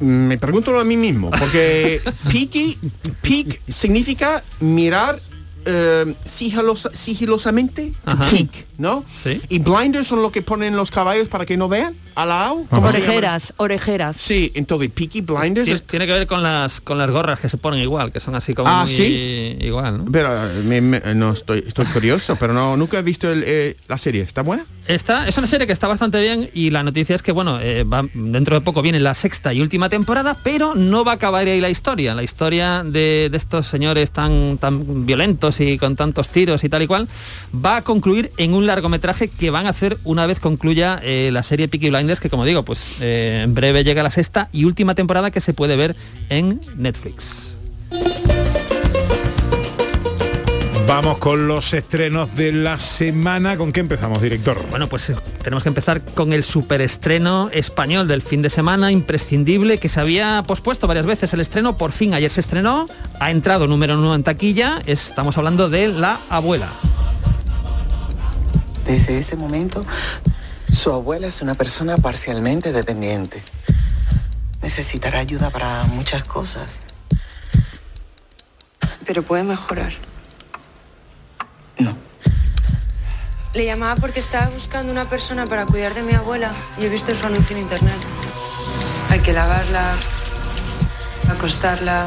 [0.00, 2.78] me pregunto a mí mismo, porque peaky,
[3.22, 5.18] peak significa mirar
[5.64, 7.92] eh, sigilosa- sigilosamente,
[8.30, 9.04] peak, ¿no?
[9.22, 9.40] Sí.
[9.48, 12.64] Y blinders son lo que ponen los caballos para que no vean al lado.
[12.70, 13.06] ¿Cómo se llama?
[13.08, 14.16] Orejeras, orejeras.
[14.16, 17.48] Sí, entonces Peaky Blinders Tiene, es tiene que ver con las con las gorras que
[17.48, 19.56] se ponen igual, que son así como Ah, muy ¿sí?
[19.60, 20.12] igual, ¿no?
[20.12, 23.76] Pero eh, me- me- no estoy, estoy curioso, pero no nunca he visto el, eh,
[23.88, 24.22] la serie.
[24.22, 24.64] ¿Está buena?
[24.86, 27.84] Esta es una serie que está bastante bien y la noticia es que bueno, eh,
[27.84, 31.46] va- dentro de poco viene la sexta y última temporada, pero no va a acabar
[31.46, 32.14] ahí la historia.
[32.14, 36.82] La historia de, de estos señores tan, tan violentos y con tantos tiros y tal
[36.82, 37.08] y cual
[37.54, 41.42] va a concluir en un largometraje que van a hacer una vez concluya eh, la
[41.42, 44.94] serie Peaky Blinders, que como digo, pues eh, en breve llega la sexta y última
[44.94, 45.96] temporada que se puede ver
[46.28, 47.56] en Netflix.
[50.86, 53.56] Vamos con los estrenos de la semana.
[53.56, 54.58] ¿Con qué empezamos, director?
[54.68, 59.78] Bueno, pues eh, tenemos que empezar con el superestreno español del fin de semana, imprescindible,
[59.78, 61.76] que se había pospuesto varias veces el estreno.
[61.76, 62.86] Por fin ayer se estrenó,
[63.20, 64.82] ha entrado número uno en taquilla.
[64.84, 66.72] Estamos hablando de La Abuela.
[68.84, 69.84] Desde ese momento,
[70.72, 73.44] su abuela es una persona parcialmente dependiente.
[74.62, 76.80] Necesitará ayuda para muchas cosas.
[79.04, 79.92] Pero puede mejorar.
[81.78, 81.96] No.
[83.54, 87.14] Le llamaba porque estaba buscando una persona para cuidar de mi abuela y he visto
[87.14, 87.98] su anuncio en internet.
[89.10, 89.94] Hay que lavarla,
[91.28, 92.06] acostarla,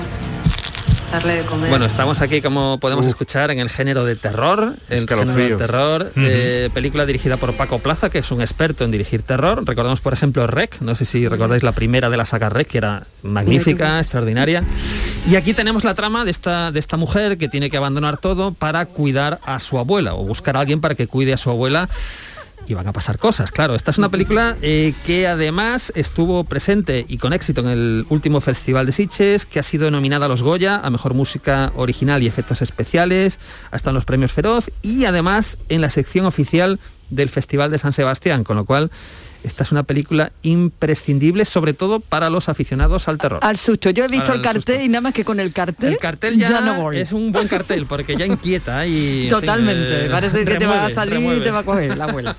[1.12, 1.70] darle de comer.
[1.70, 6.12] Bueno, estamos aquí, como podemos escuchar, en el género de terror, el género de terror,
[6.16, 9.64] eh, película dirigida por Paco Plaza, que es un experto en dirigir terror.
[9.66, 12.78] Recordamos, por ejemplo, Rec, no sé si recordáis la primera de la saga Rec, que
[12.78, 14.64] era magnífica, extraordinaria.
[15.30, 18.54] Y aquí tenemos la trama de esta, de esta mujer que tiene que abandonar todo
[18.54, 21.90] para cuidar a su abuela, o buscar a alguien para que cuide a su abuela
[22.68, 23.76] y van a pasar cosas, claro.
[23.76, 28.42] Esta es una película eh, que además estuvo presente y con éxito en el último
[28.42, 32.28] Festival de Sitges, que ha sido nominada a los Goya, a Mejor Música Original y
[32.28, 33.40] Efectos Especiales,
[33.72, 37.92] hasta en los Premios Feroz y además en la sección oficial del Festival de San
[37.92, 38.90] Sebastián, con lo cual
[39.46, 43.40] esta es una película imprescindible, sobre todo para los aficionados al terror.
[43.44, 43.90] Al susto.
[43.92, 45.94] Yo he visto el cartel y nada más que con el cartel.
[45.94, 46.98] El cartel ya, no voy.
[46.98, 50.06] es un buen cartel porque ya inquieta y en fin, Totalmente.
[50.06, 51.42] eh, Parece que te va a remueve, salir y remueve.
[51.46, 52.36] te va a coger la abuela.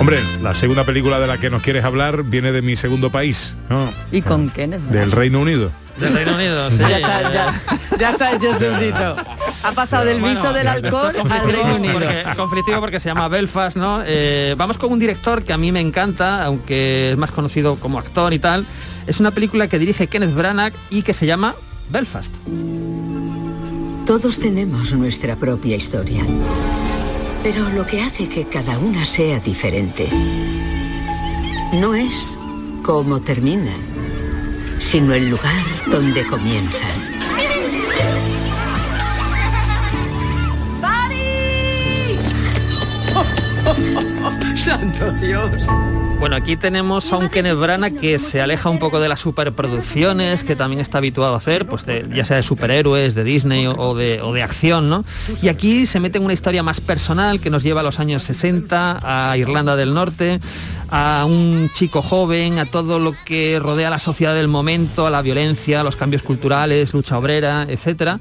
[0.00, 3.56] Hombre, la segunda película de la que nos quieres hablar viene de mi segundo país,
[3.70, 3.90] ¿no?
[4.12, 4.82] ¿Y con Kenneth?
[4.82, 5.70] Del Reino Unido.
[5.98, 6.78] Del Reino Unido, sí.
[6.78, 7.54] Ya se ha- ya-
[7.98, 9.16] ya se ha hecho súbdito.
[9.62, 11.94] Ha pasado del viso del alcohol al Reino Unido.
[11.94, 14.02] Porque, conflictivo porque se llama Belfast, ¿no?
[14.04, 17.98] Eh, vamos con un director que a mí me encanta, aunque es más conocido como
[17.98, 18.66] actor y tal.
[19.06, 21.54] Es una película que dirige Kenneth Branagh y que se llama
[21.90, 22.34] Belfast.
[24.06, 26.24] Todos tenemos nuestra propia historia.
[27.42, 30.08] Pero lo que hace que cada una sea diferente
[31.74, 32.36] no es
[32.82, 33.80] cómo terminan,
[34.78, 37.14] sino el lugar donde comienzan.
[44.56, 45.66] ¡Santo Dios!
[46.20, 50.42] Bueno, aquí tenemos a un Kenneth Branagh que se aleja un poco de las superproducciones
[50.42, 54.42] que también está habituado a hacer, pues ya sea de superhéroes, de Disney o- de,
[54.42, 55.04] acción, ¿no?
[55.42, 58.22] Y aquí se mete en una historia más personal que nos lleva a los años
[58.22, 60.40] 60, a Irlanda del Norte,
[60.90, 65.20] a un chico joven, a todo lo que rodea la sociedad del momento, a la
[65.22, 68.18] violencia, a los cambios culturales, lucha obrera, etcétera.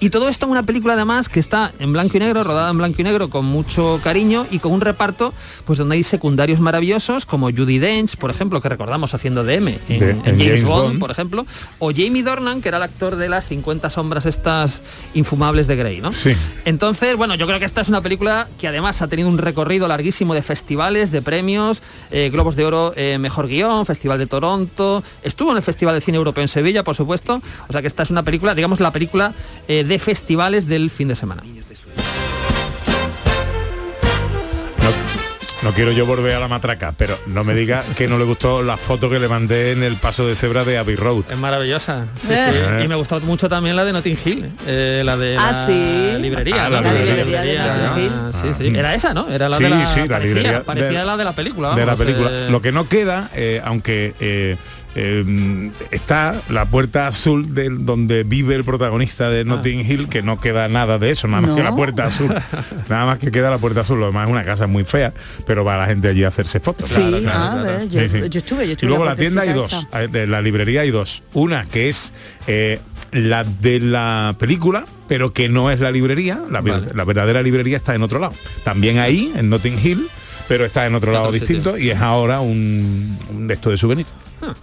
[0.00, 2.78] Y todo esto en una película además que está en blanco y negro, rodada en
[2.78, 5.32] blanco y negro con mucho cariño y con un reparto
[5.66, 9.76] pues donde hay secundarios maravillosos como Judy Dench, por ejemplo, que recordamos haciendo de M
[9.88, 11.00] en, De- en en James, James Bond, Bond.
[11.00, 11.44] por ejemplo,
[11.80, 14.82] o Jamie Dornan, que era el actor de las 50 sombras estas
[15.14, 16.12] infumables de Grey, ¿no?
[16.12, 16.30] Sí.
[16.64, 19.88] Entonces, bueno, yo creo que esta es una película que además ha tenido un recorrido
[19.88, 25.02] larguísimo de festivales, de premios, eh, Globos de Oro eh, Mejor Guión, Festival de Toronto,
[25.24, 28.04] estuvo en el Festival de Cine Europeo en Sevilla, por supuesto, o sea que esta
[28.04, 29.32] es una película, digamos, la película
[29.66, 31.42] eh, de festivales del fin de semana.
[35.64, 38.62] No quiero yo volver a la matraca, pero no me diga que no le gustó
[38.62, 41.24] la foto que le mandé en el paso de cebra de Abbey Road.
[41.30, 42.04] Es maravillosa.
[42.20, 42.76] Sí, Eh.
[42.80, 42.84] sí.
[42.84, 46.16] Y me gustó mucho también la de Notting Hill, eh, la de Ah, la sí.
[46.20, 46.66] librería.
[46.66, 47.14] Ah, la librería.
[47.16, 48.12] La librería de Notting Hill.
[48.14, 48.72] Ah, Sí, sí.
[48.76, 49.26] Era esa, ¿no?
[49.30, 51.74] Era la Sí, de la, sí, la parecía, librería parecía de- la de la película.
[51.74, 52.28] de la película.
[52.30, 54.14] eh, Lo que no queda, eh, aunque
[54.94, 60.22] eh, eh, está la puerta azul del donde vive el protagonista de Notting Hill, que
[60.22, 61.56] no queda nada de eso, nada más No.
[61.56, 62.28] que la puerta azul.
[62.88, 63.98] nada más que queda la puerta azul.
[64.00, 65.12] Lo demás es una casa muy fea,
[65.46, 66.88] pero va la gente allí a hacerse fotos.
[66.88, 67.10] Sí,
[67.90, 68.20] yo, Sí, sí.
[68.28, 71.22] yo estuve, yo estuve Y luego la tienda hay dos, de la librería hay dos.
[71.32, 72.12] Una que es
[72.46, 72.80] eh,
[73.12, 76.40] la de la película, pero que no es la librería.
[76.50, 76.88] La, Vale.
[76.94, 78.34] la verdadera librería está en otro lado.
[78.64, 80.06] También ahí, en Notting Hill,
[80.48, 81.40] pero está en otro lado sitio.
[81.48, 84.06] distinto y es ahora un, un de esto de souvenir.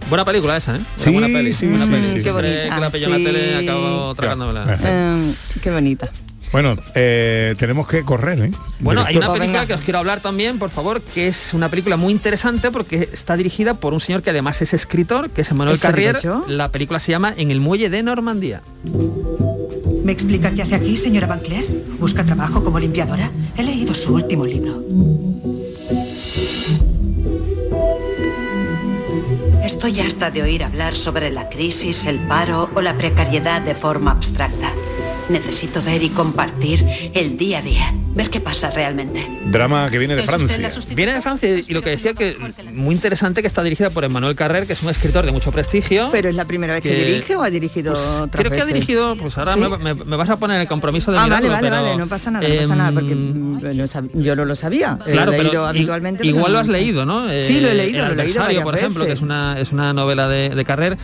[0.08, 0.80] Buena película esa, ¿eh?
[0.96, 2.04] Sí, buena peli, sí, buena sí, peli.
[2.04, 2.32] sí, Siempre sí.
[2.34, 2.74] bonita.
[2.74, 3.22] que la pilló en Sí.
[3.24, 4.78] la tele acabo tragándomela.
[4.82, 6.10] Eh, qué bonita.
[6.52, 8.50] Bueno, eh, tenemos que correr, ¿eh?
[8.80, 11.96] Bueno, hay una película que os quiero hablar también, por favor, que es una película
[11.96, 15.76] muy interesante porque está dirigida por un señor que además es escritor, que es Emmanuel
[15.76, 16.48] ¿Eso digo Carrier.
[16.48, 18.60] La película se llama En el muelle de Normandía.
[20.04, 21.40] ¿Me explica qué hace aquí, señora Van?
[21.98, 23.30] ¿Busca trabajo como limpiadora?
[23.56, 24.82] He leído su último libro.
[29.62, 34.10] Estoy harta de oír hablar sobre la crisis, el paro o la precariedad de forma
[34.10, 34.72] abstracta.
[35.32, 39.20] Necesito ver y compartir el día a día, ver qué pasa realmente.
[39.46, 40.58] Drama que viene de Francia.
[40.94, 42.36] Viene de Francia y lo que decía que
[42.74, 46.10] muy interesante que está dirigida por Emmanuel Carrer, que es un escritor de mucho prestigio.
[46.12, 48.66] ¿Pero es la primera vez que, Que- dirige o ha dirigido otras Creo que ha
[48.66, 49.60] dirigido, pues ahora ¿Sí?
[49.60, 51.96] me, me- me vas a poner el compromiso de Ah, vale, mirarlo, vale, pero, vale,
[51.96, 54.98] no pasa nada, no pasa nada, porque em, sab- yo no lo sabía.
[55.06, 56.26] He Claro, leído pero habitualmente.
[56.26, 57.26] igual lo has leído, ¿no?
[57.40, 59.72] Sí, lo he Eh, leído, El lo he leído por ejemplo, que es una, es
[59.72, 60.98] una novela de, de Carrer.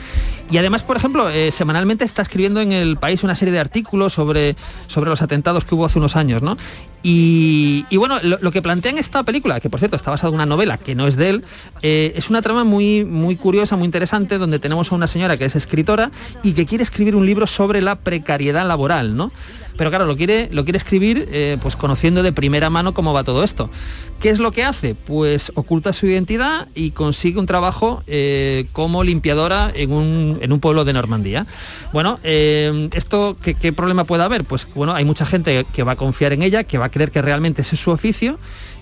[0.51, 4.18] Y además, por ejemplo, eh, semanalmente está escribiendo en El País una serie de artículos
[4.19, 4.57] sobre,
[4.89, 6.57] sobre los atentados que hubo hace unos años, ¿no?
[7.03, 10.47] Y, bueno, lo, que plantea en esta película, que por cierto está basada en una
[10.47, 11.45] novela que no es de él,
[11.83, 15.45] eh, es una trama muy, muy curiosa, muy interesante, donde tenemos a una señora que
[15.45, 16.11] es escritora
[16.43, 19.31] y que quiere escribir un libro sobre la precariedad laboral, ¿no?
[19.77, 23.23] Pero claro, lo quiere, lo quiere escribir eh, pues conociendo de primera mano cómo va
[23.23, 23.71] todo esto.
[24.19, 24.97] ¿Qué es lo que hace?
[24.97, 30.59] Pues oculta su identidad y consigue un trabajo eh, como limpiadora en un, en un
[30.59, 31.47] pueblo de Normandía.
[31.93, 34.43] Bueno, ¿esto qué, qué problema puede haber?
[34.43, 37.23] Pues bueno, hay mucha gente que va a confiar en ella, que va creer que
[37.23, 38.39] realmente ese es su oficio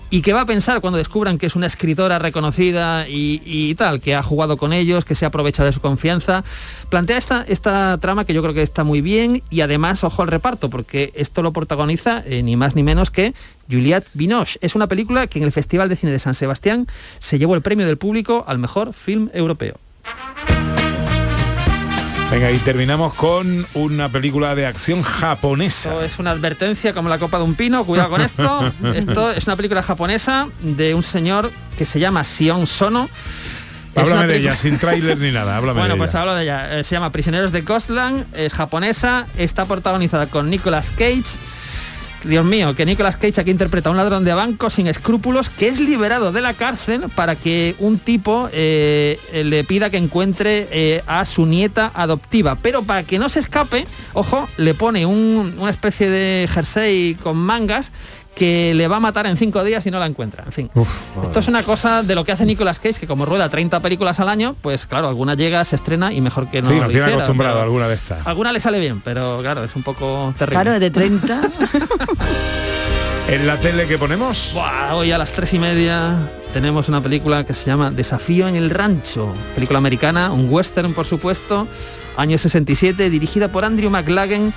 [0.09, 4.15] ¿Y qué va a pensar cuando descubran que es una escritora reconocida y, tal, que
[4.15, 6.45] ha jugado con ellos, que se ha aprovechado de su confianza?
[6.89, 10.29] Plantea esta, esta trama que yo creo que está muy bien y además, ojo al
[10.29, 13.33] reparto, porque esto lo protagoniza eh, ni más ni menos que
[13.69, 14.57] Juliette Binoche.
[14.61, 16.87] Es una película que en el Festival de Cine de San Sebastián
[17.19, 19.77] se llevó el premio del público al mejor film europeo.
[22.29, 25.91] Venga, y terminamos con una película de acción japonesa.
[25.91, 28.73] Esto es una advertencia como la copa de un pino, cuidado con esto.
[28.93, 33.09] esto es una película japonesa de un señor que se llama Sion Sono.
[33.95, 36.19] Háblame de ella, sin tráiler ni nada, háblame Bueno, de pues ella.
[36.19, 36.79] hablo de ella.
[36.79, 41.23] Eh, se llama Prisioneros de Ghostland, es japonesa, está protagonizada con Nicolas Cage.
[42.23, 45.67] Dios mío, que Nicolas Cage aquí interpreta a un ladrón de banco sin escrúpulos que
[45.67, 51.03] es liberado de la cárcel para que un tipo eh, le pida que encuentre eh,
[51.07, 52.55] a su nieta adoptiva.
[52.61, 57.37] Pero para que no se escape, ojo, le pone un- una especie de jersey con
[57.37, 57.91] mangas
[58.37, 60.43] que le va a matar en cinco días si no la encuentra.
[60.45, 60.69] En fin,
[61.23, 64.19] esto es una cosa de lo que hace Nicolas Cage, que como rueda 30 películas
[64.19, 66.91] al año, pues claro, alguna llega, se estrena y mejor que no sí, lo nos
[66.91, 68.25] tiene hiciera, acostumbrado alguna de estas.
[68.25, 70.61] Alguna le sale bien, pero claro, es un poco terrible.
[70.61, 71.41] Claro, de 30.
[73.29, 74.51] ¿En la tele que ponemos?
[74.53, 76.17] Buah, hoy a las tres y media
[76.53, 81.05] tenemos una película que se llama Desafío en el Rancho, película americana, un western por
[81.05, 81.67] supuesto,
[82.15, 84.53] año 67, dirigida por Andrew McLagan.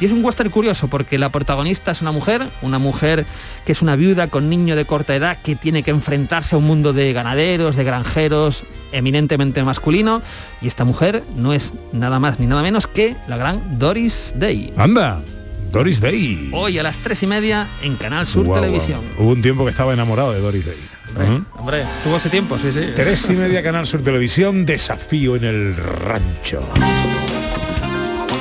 [0.00, 3.24] Y es un western curioso porque la protagonista es una mujer, una mujer
[3.64, 6.66] que es una viuda con niño de corta edad que tiene que enfrentarse a un
[6.66, 10.22] mundo de ganaderos, de granjeros, eminentemente masculino.
[10.60, 14.72] Y esta mujer no es nada más ni nada menos que la gran Doris Day.
[14.76, 15.22] Anda,
[15.70, 16.50] Doris Day.
[16.52, 19.00] Hoy a las tres y media en Canal Sur Televisión.
[19.18, 20.78] Hubo un tiempo que estaba enamorado de Doris Day.
[21.20, 21.40] ¿Eh?
[21.56, 22.88] Hombre, tuvo ese tiempo, sí, sí.
[22.96, 26.66] Tres y media Canal Sur Televisión, desafío en el rancho.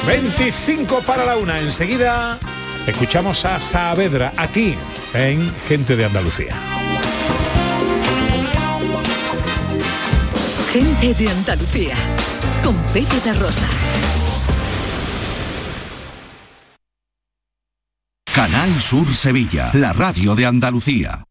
[0.06, 1.60] 25 para la una.
[1.60, 2.38] Enseguida
[2.86, 4.76] escuchamos a Saavedra aquí
[5.14, 6.56] en Gente de Andalucía.
[10.74, 11.96] Gente de Andalucía.
[12.64, 13.68] Con Pepe de Rosa.
[18.34, 21.24] Canal Sur Sevilla, la radio de Andalucía.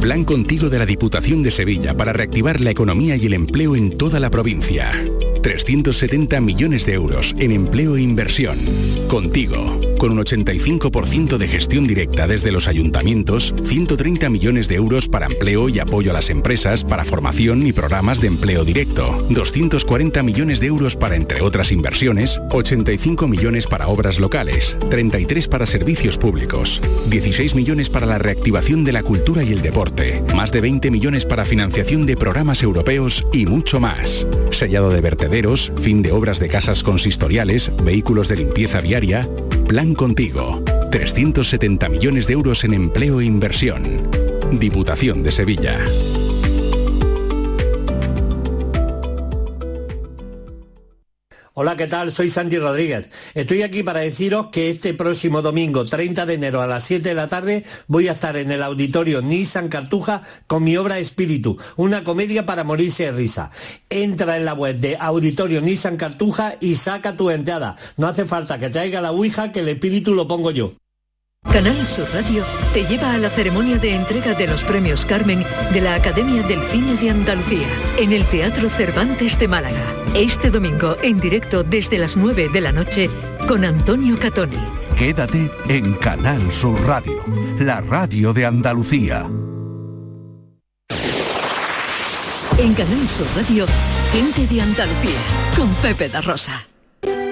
[0.00, 3.96] Plan contigo de la Diputación de Sevilla para reactivar la economía y el empleo en
[3.96, 4.90] toda la provincia.
[5.42, 8.58] 370 millones de euros en empleo e inversión.
[9.08, 15.26] Contigo, con un 85% de gestión directa desde los ayuntamientos, 130 millones de euros para
[15.26, 20.60] empleo y apoyo a las empresas, para formación y programas de empleo directo, 240 millones
[20.60, 26.80] de euros para, entre otras inversiones, 85 millones para obras locales, 33 para servicios públicos,
[27.10, 31.26] 16 millones para la reactivación de la cultura y el deporte, más de 20 millones
[31.26, 34.26] para financiación de programas europeos y mucho más.
[34.50, 39.28] Sellado de vertederos, fin de obras de casas consistoriales, vehículos de limpieza viaria.
[39.68, 40.62] Plan contigo.
[40.90, 43.82] 370 millones de euros en empleo e inversión.
[44.50, 45.78] Diputación de Sevilla.
[51.60, 52.12] Hola, ¿qué tal?
[52.12, 53.10] Soy Santi Rodríguez.
[53.34, 57.16] Estoy aquí para deciros que este próximo domingo, 30 de enero a las 7 de
[57.16, 62.04] la tarde, voy a estar en el auditorio Nissan Cartuja con mi obra Espíritu, una
[62.04, 63.50] comedia para morirse de risa.
[63.90, 67.74] Entra en la web de Auditorio Nissan Cartuja y saca tu entrada.
[67.96, 70.74] No hace falta que traiga la Ouija, que el espíritu lo pongo yo.
[71.52, 75.80] Canal Sur Radio te lleva a la ceremonia de entrega de los premios Carmen de
[75.80, 77.66] la Academia del Cine de Andalucía
[77.98, 79.97] en el Teatro Cervantes de Málaga.
[80.14, 83.08] Este domingo en directo desde las 9 de la noche
[83.46, 84.58] con Antonio Catoni.
[84.96, 87.22] Quédate en Canal Sur Radio,
[87.58, 89.28] la radio de Andalucía.
[92.58, 93.66] En Canal Sur Radio,
[94.10, 95.18] gente de Andalucía
[95.56, 96.66] con Pepe da Rosa.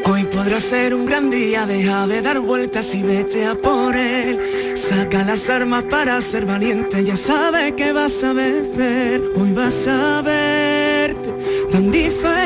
[0.09, 4.39] Hoy podrá ser un gran día, deja de dar vueltas y vete a por él.
[4.77, 9.23] Saca las armas para ser valiente, ya sabe que vas a ver.
[9.35, 11.35] Hoy vas a verte
[11.73, 12.46] tan diferente.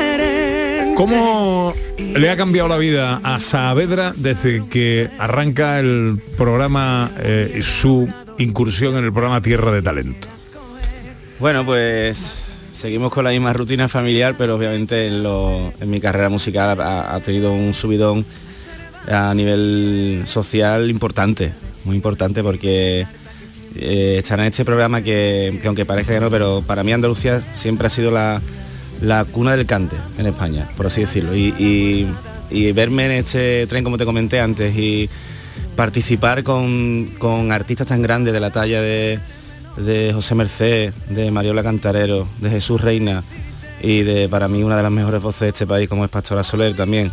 [1.01, 1.73] ¿Cómo
[2.15, 8.07] le ha cambiado la vida a Saavedra desde que arranca el programa, eh, su
[8.37, 10.27] incursión en el programa Tierra de Talento?
[11.39, 17.19] Bueno, pues seguimos con la misma rutina familiar, pero obviamente en, mi carrera musical ha,
[17.25, 18.23] tenido un subidón
[19.11, 21.51] a nivel social importante.
[21.83, 23.07] muy importante porque
[23.75, 27.87] eh, en este programa que, que aunque parezca que no, pero para mí Andalucía siempre
[27.87, 28.39] ha sido la,
[29.01, 31.35] la cuna del cante en España, por así decirlo.
[31.35, 32.07] Y,
[32.51, 35.09] y- verme en este tren, como te comenté antes, y
[35.75, 39.19] participar con, con artistas tan grandes de la talla de,
[39.77, 43.23] de José Merced, de Mariola Cantarero, de Jesús Reina
[43.81, 46.43] y de para mí una de las mejores voces de este país como es Pastora
[46.43, 47.11] Soler también.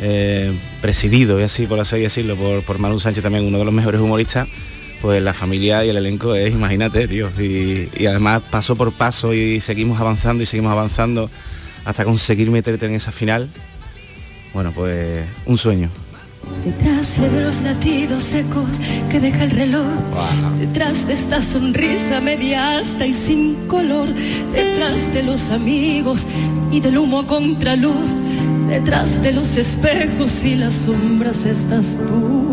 [0.00, 3.72] eh, presidido y así por así decirlo por, por Manu Sánchez también uno de los
[3.74, 4.48] mejores humoristas
[5.02, 7.28] pues la familia y el elenco es imagínate tío.
[7.38, 11.28] Y, y además paso por paso y seguimos avanzando y seguimos avanzando
[11.84, 13.48] hasta conseguir meterte en esa final.
[14.54, 15.90] Bueno pues un sueño.
[16.64, 18.68] Detrás de los latidos secos
[19.10, 19.86] que deja el reloj,
[20.60, 24.08] detrás de esta sonrisa media asta y sin color,
[24.52, 26.26] detrás de los amigos
[26.70, 28.10] y del humo a contraluz,
[28.68, 32.51] detrás de los espejos y las sombras estás tú.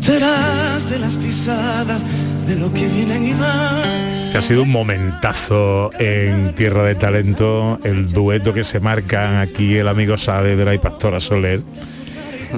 [0.00, 2.02] Detrás de las pisadas
[2.46, 4.32] de lo que vienen y van.
[4.32, 9.76] Que ha sido un momentazo en Tierra de Talento, el dueto que se marcan aquí
[9.76, 11.62] el amigo Saavedra y Pastora Soler,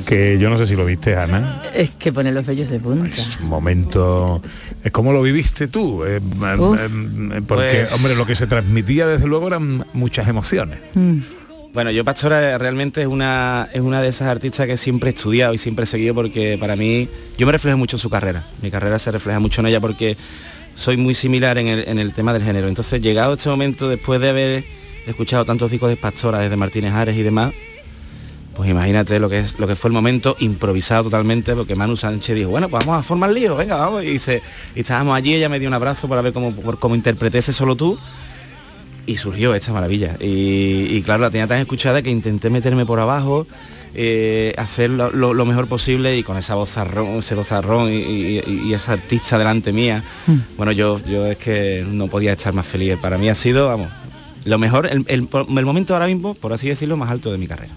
[0.06, 1.62] que yo no sé si lo viste, Ana.
[1.74, 3.10] Es que pone los vellos de punta.
[3.42, 4.40] Un momento.
[4.84, 6.04] Es como lo viviste tú.
[6.04, 6.78] eh, eh, Uf.
[6.78, 10.78] eh, porque, Pues- hombre, lo que se transmitía desde luego eran muchas emociones.
[11.72, 15.54] Bueno, yo Pastora realmente es una, es una de esas artistas que siempre he estudiado
[15.54, 17.08] y siempre he seguido porque para mí,
[17.38, 18.44] yo me reflejo mucho en su carrera.
[18.60, 20.18] Mi carrera se refleja mucho en ella porque
[20.74, 22.68] soy muy similar en el, en el tema del género.
[22.68, 24.64] Entonces, llegado este momento, después de haber
[25.06, 27.54] escuchado tantos discos de Pastora, desde Martínez Ares y demás,
[28.54, 32.36] pues imagínate lo que es lo que fue el momento improvisado totalmente porque Manu Sánchez
[32.36, 34.42] dijo bueno pues vamos a formar lío venga vamos y, se,
[34.74, 37.76] y estábamos allí ella me dio un abrazo para ver cómo cómo interpreté ese solo
[37.76, 37.98] tú
[39.06, 40.16] y surgió esta maravilla.
[40.20, 43.46] Y, y claro la tenía tan escuchada que intenté meterme por abajo
[43.94, 48.62] eh, hacer lo, lo- lo mejor posible y con esa vozarrón ese vozarrón y, y-
[48.66, 50.02] y esa artista delante mía
[50.56, 52.96] bueno yo yo es que no podía estar más feliz.
[53.00, 53.88] Para mí ha sido vamos
[54.44, 57.46] lo mejor el, el- el momento ahora mismo por así decirlo más alto de mi
[57.46, 57.74] carrera.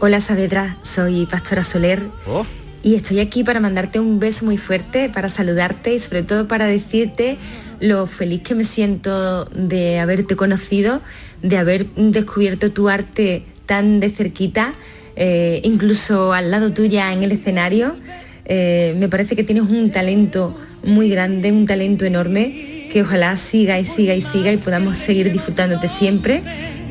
[0.00, 2.02] Hola Saavedra, soy Pastora Soler.
[2.26, 2.44] Oh.
[2.84, 6.66] Y estoy aquí para mandarte un beso muy fuerte, para saludarte y sobre todo para
[6.66, 7.38] decirte
[7.80, 11.00] lo feliz que me siento de haberte conocido,
[11.42, 14.74] de haber descubierto tu arte tan de cerquita,
[15.16, 17.96] eh, incluso al lado tuya en el escenario.
[18.44, 20.54] Eh, me parece que tienes un talento
[20.84, 25.32] muy grande, un talento enorme, que ojalá siga y siga y siga y podamos seguir
[25.32, 26.42] disfrutándote siempre.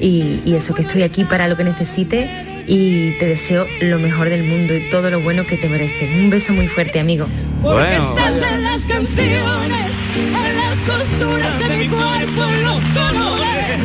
[0.02, 2.28] Y, y eso, que estoy aquí para lo que necesites
[2.66, 6.10] y te deseo lo mejor del mundo y todo lo bueno que te mereces.
[6.10, 7.28] Un beso muy fuerte, amigo.
[7.62, 13.78] Porque estás en las canciones, en las costuras de mi cuerpo, en los colores,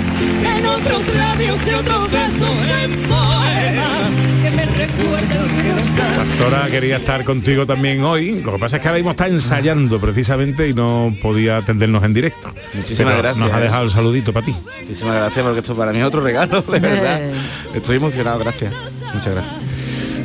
[0.57, 2.49] en otros labios y otro beso
[2.83, 6.17] en poema que me recuerdan que no estás.
[6.17, 8.41] Pastora quería estar contigo también hoy.
[8.43, 12.15] Lo que pasa es que ahora mismo está ensayando precisamente y no podía atendernos en
[12.15, 12.53] directo.
[12.75, 13.47] Muchísimas Pero gracias.
[13.47, 14.55] Nos ha dejado el saludito para ti.
[14.81, 17.21] Muchísimas gracias porque esto para mí es otro regalo, de verdad.
[17.75, 18.73] Estoy emocionado, gracias.
[19.13, 19.55] Muchas gracias.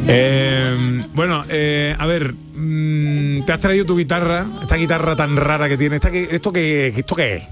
[0.07, 5.67] Eh, bueno, eh, a ver, mm, te has traído tu guitarra, esta guitarra tan rara
[5.69, 5.95] que tiene.
[5.95, 7.43] ¿Esta que, ¿Esto qué, esto qué es?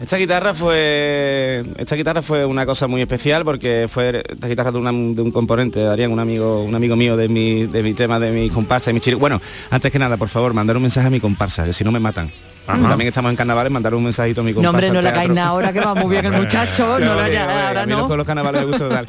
[0.00, 4.78] Esta guitarra fue esta guitarra fue una cosa muy especial porque fue esta guitarra de,
[4.78, 8.18] una- de un componente, Darían, un amigo, un amigo mío de mi, de mi tema,
[8.18, 9.16] de mi comparsa y mi chiri.
[9.16, 11.92] Bueno, antes que nada, por favor, mandar un mensaje a mi comparsa, que si no
[11.92, 12.32] me matan.
[12.66, 12.88] Ajá.
[12.88, 14.76] También estamos en carnavales, mandar un mensajito a mi No, comparsa.
[14.76, 15.20] hombre, no le teatro.
[15.20, 16.98] cae nada ahora que va muy bien el muchacho.
[16.98, 18.08] no ahora a mí no.
[18.08, 19.06] con los carnavales me gusta total.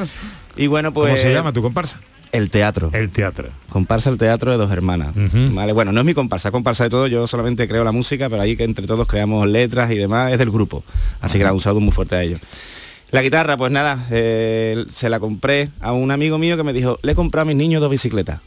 [0.57, 1.11] Y bueno, pues...
[1.11, 2.01] ¿Cómo se llama tu comparsa?
[2.31, 2.89] El teatro.
[2.93, 3.49] El teatro.
[3.69, 5.13] Comparsa el teatro de dos hermanas.
[5.15, 8.29] Vale, bueno, no es mi comparsa, es comparsa de todo, yo solamente creo la música,
[8.29, 10.83] pero ahí que entre todos creamos letras y demás, es del grupo.
[11.19, 12.41] Así que nada, un saludo muy fuerte a ellos.
[13.11, 16.97] La guitarra, pues nada, eh, se la compré a un amigo mío que me dijo,
[17.01, 18.39] le he comprado a mis niños dos bicicletas.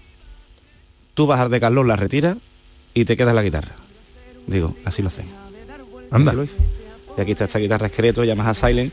[1.13, 2.39] Tú bajas de Carlos, la retiras
[2.95, 3.73] y te quedas la guitarra.
[4.47, 5.33] Digo, así lo hacemos.
[6.11, 6.31] Anda.
[6.31, 6.59] Así lo hice.
[7.17, 8.93] Y aquí está esta guitarra esqueleto, Yamaha Silent,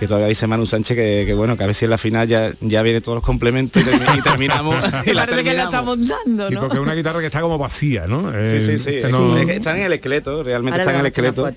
[0.00, 2.26] que todavía dice Manu Sánchez que, que bueno, que a ver si en la final
[2.26, 4.76] ya, ya viene todos los complementos y, termi- y terminamos.
[5.06, 6.60] y la Parece que la estamos dando, Sí, ¿no?
[6.60, 8.30] porque es una guitarra que está como vacía, ¿no?
[8.32, 8.90] Sí, Eh, sí, sí.
[8.90, 11.06] que es no- que- es que están en el esqueleto, realmente Ahora están en el
[11.06, 11.48] esqueleto.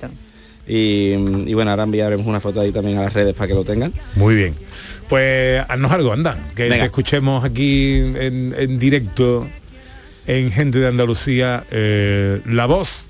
[0.66, 1.14] Y,
[1.50, 3.91] y bueno, ahora enviaremos una foto ahí también a las redes para que lo tengan.
[4.16, 4.56] Muy bien.
[5.10, 6.78] Pues haznos algo, anda, que Venga.
[6.78, 9.48] te escuchemos aquí en, en directo
[10.26, 13.10] en Gente de Andalucía, eh, la voz,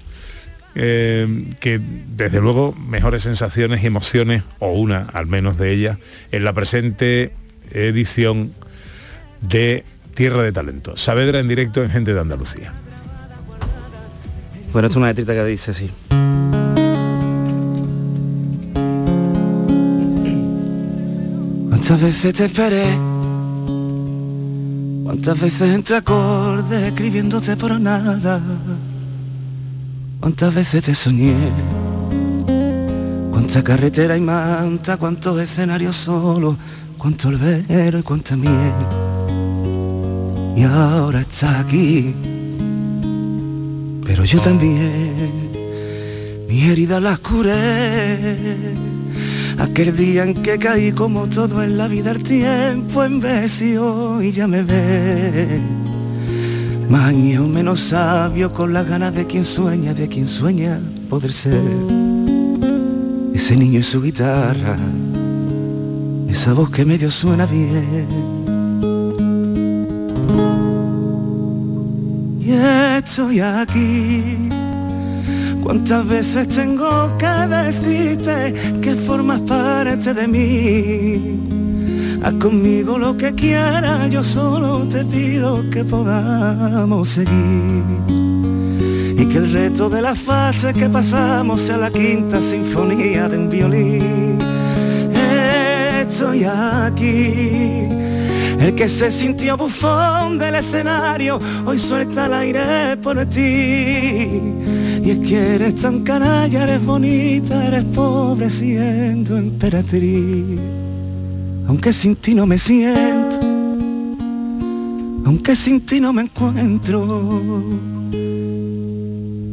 [0.75, 5.97] eh, que desde luego mejores sensaciones y emociones, o una al menos de ellas,
[6.31, 7.33] en la presente
[7.71, 8.51] edición
[9.41, 10.95] de Tierra de Talento.
[10.95, 12.73] Saavedra en directo en Gente de Andalucía.
[14.71, 15.91] Bueno, esto es una letrita que dice así.
[21.69, 22.85] ¿Cuántas veces te esperé
[25.03, 28.41] Cuántas veces entre acordes escribiéndote por nada.
[30.23, 31.35] Cuántas veces te soñé.
[33.29, 36.55] Cuánta carretera y manta, cuántos escenarios solo,
[36.97, 38.71] cuánto albero y cuánta miel.
[40.55, 42.15] Y ahora está aquí.
[44.05, 45.51] Pero yo también,
[46.47, 48.37] mi herida la curé.
[49.59, 54.47] Aquel día en que caí como todo en la vida, el tiempo envejeció y ya
[54.47, 55.82] me ve.
[56.93, 60.79] Más menos sabio, con las ganas de quien sueña, de quien sueña
[61.09, 61.59] poder ser.
[63.33, 64.77] Ese niño y su guitarra,
[66.29, 68.07] esa voz que medio suena bien.
[72.39, 72.51] Y
[72.99, 74.49] estoy aquí.
[75.63, 81.72] Cuántas veces tengo que decirte que formas parte de mí.
[82.23, 87.83] Haz conmigo lo que quieras, yo solo te pido que podamos seguir.
[88.07, 93.49] Y que el reto de las fases que pasamos sea la quinta sinfonía de un
[93.49, 94.37] violín.
[96.01, 97.89] Estoy aquí.
[98.57, 104.41] El que se sintió bufón del escenario, hoy suelta el aire por ti.
[105.03, 110.82] Y es que eres tan canalla, eres bonita, eres pobre siendo emperatriz.
[111.67, 113.39] Aunque sin ti no me siento,
[115.25, 117.05] aunque sin ti no me encuentro,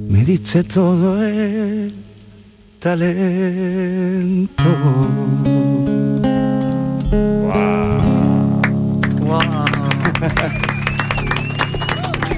[0.08, 1.94] me diste todo el
[2.78, 4.64] talento.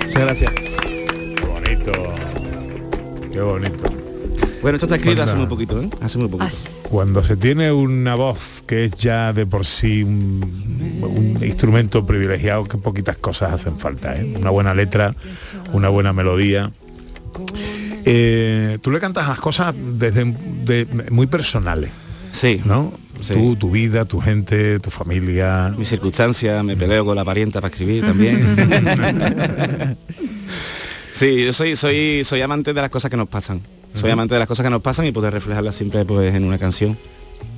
[0.04, 0.52] Muchas gracias.
[0.52, 1.92] Qué bonito.
[3.32, 4.01] Qué bonito.
[4.62, 5.90] Bueno, esto está escrito Cuando- hace muy poquito, ¿eh?
[6.00, 6.56] Hace muy poquito.
[6.88, 12.64] Cuando se tiene una voz que es ya de por sí un, un instrumento privilegiado,
[12.64, 14.14] que poquitas cosas hacen falta.
[14.16, 14.34] ¿eh?
[14.38, 15.14] Una buena letra,
[15.72, 16.70] una buena melodía.
[18.04, 20.24] Eh, tú le cantas las cosas desde
[20.64, 21.90] de- muy personales.
[22.30, 22.60] Sí.
[22.64, 22.92] ¿No?
[23.20, 23.34] Sí.
[23.34, 25.74] Tú, tu vida, tu gente, tu familia.
[25.76, 28.56] Mis circunstancias, me peleo con la parienta para escribir también.
[31.12, 33.60] sí, yo soy, soy, soy amante de las cosas que nos pasan.
[33.95, 36.59] Soy amante de las cosas que nos pasan y poder reflejarlas siempre pues en una
[36.59, 36.99] canción.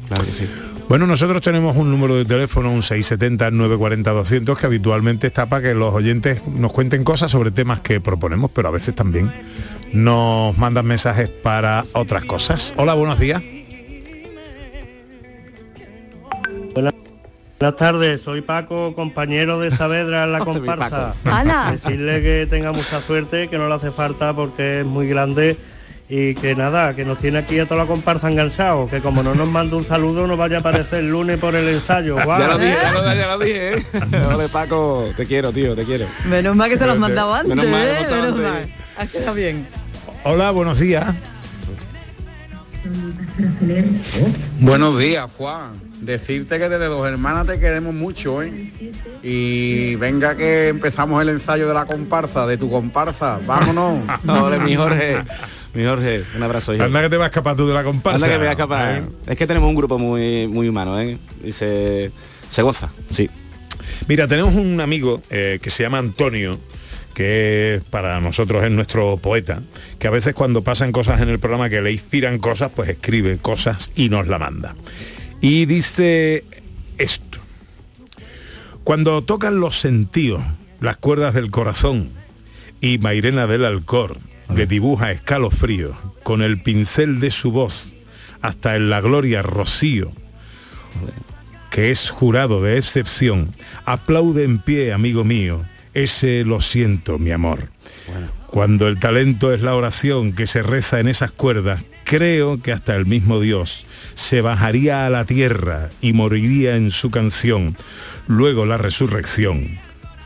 [0.09, 0.49] Claro que sí.
[0.89, 5.95] Bueno, nosotros tenemos un número de teléfono, un 670-940-200, que habitualmente está para que los
[5.95, 9.32] oyentes nos cuenten cosas sobre temas que proponemos, pero a veces también
[9.93, 12.74] nos mandan mensajes para otras cosas.
[12.76, 13.43] Hola, buenos días.
[17.64, 21.14] Buenas tardes, soy Paco, compañero de Saavedra en la comparsa.
[21.70, 25.57] Decirle que tenga mucha suerte, que no le hace falta porque es muy grande
[26.09, 29.34] y que nada, que nos tiene aquí a toda la comparsa enganchados, que como no
[29.34, 32.16] nos manda un saludo no vaya a aparecer el lunes por el ensayo.
[32.24, 32.38] guau.
[32.38, 33.84] Ya lo dije, ya lo, ya lo dije, ¿eh?
[34.34, 36.07] Ole, Paco, te quiero, tío, te quiero.
[36.28, 37.94] Menos mal que se los mandaba antes, Menos mal, ¿eh?
[38.02, 38.42] Menos antes.
[38.42, 38.68] mal.
[38.98, 39.66] Ha quedado bien.
[40.24, 41.14] Hola, buenos días.
[44.61, 45.72] Buenos días, Juan.
[46.00, 48.72] Decirte que desde Dos Hermanas te queremos mucho, ¿eh?
[49.22, 53.40] Y venga que empezamos el ensayo de la comparsa, de tu comparsa.
[53.46, 54.00] Vámonos.
[54.28, 55.24] Ole, mi Jorge.
[55.75, 56.85] Mi Jorge, un abrazo, hijo.
[56.85, 58.25] Anda que te vas a escapar tú de la comparsa.
[58.25, 58.99] Anda que me voy a escapar.
[58.99, 59.33] ¿Eh?
[59.33, 61.18] Es que tenemos un grupo muy, muy humano, ¿eh?
[61.43, 62.12] Y se,
[62.49, 63.29] se goza, sí.
[64.07, 66.61] Mira, tenemos un amigo eh, que se llama Antonio,
[67.12, 69.62] que para nosotros es nuestro poeta,
[69.99, 73.39] que a veces cuando pasan cosas en el programa que le inspiran cosas, pues escribe
[73.39, 74.77] cosas y nos la manda.
[75.41, 76.45] Y dice
[76.99, 77.41] esto.
[78.85, 80.43] Cuando tocan los sentidos,
[80.81, 82.11] las cuerdas del corazón,
[82.81, 84.18] y Mairena del Alcor
[84.55, 87.95] le dibuja escalofrío con el pincel de su voz
[88.42, 90.11] hasta en la gloria rocío,
[91.70, 93.53] que es jurado de excepción,
[93.84, 95.62] aplaude en pie, amigo mío,
[95.95, 97.68] ese lo siento, mi amor.
[98.49, 102.95] Cuando el talento es la oración que se reza en esas cuerdas, creo que hasta
[102.95, 107.76] el mismo Dios se bajaría a la tierra y moriría en su canción.
[108.28, 109.78] Luego la resurrección,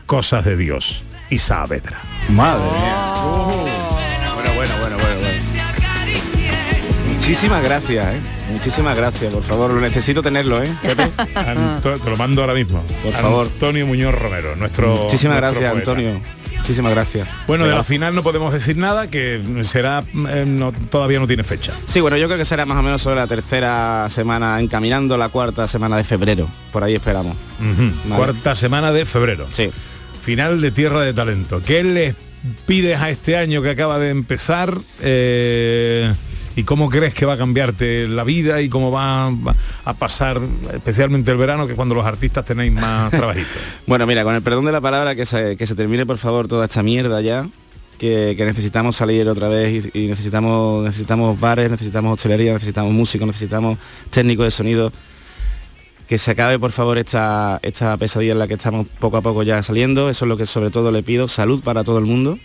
[0.05, 2.01] cosas de Dios y Saavedra.
[2.29, 3.13] Madre mía.
[3.23, 3.98] Bueno,
[7.29, 8.19] Muchísimas gracias, ¿eh?
[8.51, 9.71] Muchísimas gracias, por favor.
[9.71, 10.73] Lo necesito tenerlo, ¿eh?
[10.81, 11.09] Pepe?
[12.03, 12.81] Te lo mando ahora mismo.
[13.03, 13.45] Por favor.
[13.45, 15.03] Antonio Muñoz Romero, nuestro.
[15.03, 15.91] Muchísimas nuestro gracias, poeta.
[15.91, 16.21] Antonio.
[16.57, 17.27] Muchísimas gracias.
[17.45, 21.43] Bueno, de la final no podemos decir nada, que será eh, no- todavía no tiene
[21.43, 21.71] fecha.
[21.85, 25.29] Sí, bueno, yo creo que será más o menos sobre la tercera semana, encaminando la
[25.29, 26.47] cuarta semana de febrero.
[26.71, 27.37] Por ahí esperamos.
[27.59, 28.15] Vale.
[28.15, 29.45] Cuarta semana de febrero.
[29.51, 29.69] Sí.
[30.23, 31.61] Final de Tierra de Talento.
[31.63, 32.15] ¿Qué les
[32.65, 34.75] pides a este año que acaba de empezar?
[35.03, 36.11] Eh,
[36.55, 39.31] y cómo crees que va a cambiarte la vida y cómo va,
[39.85, 40.41] a pasar
[40.73, 43.57] especialmente el verano, que cuando los artistas tenéis más trabajitos.
[43.87, 46.47] Bueno, mira, con el perdón de la palabra, que se, que se termine por favor
[46.47, 47.47] toda esta mierda ya.
[47.97, 53.27] Que, que necesitamos salir otra vez y, y necesitamos necesitamos bares, necesitamos hostelería, necesitamos músicos,
[53.27, 53.77] necesitamos
[54.09, 54.93] técnicos de sonido.
[56.07, 59.43] Que se acabe por favor esta, esta pesadilla en la que estamos poco a poco
[59.43, 60.09] ya saliendo.
[60.09, 61.27] Eso es lo que sobre todo le pido.
[61.27, 62.39] Salud para todo el mundo.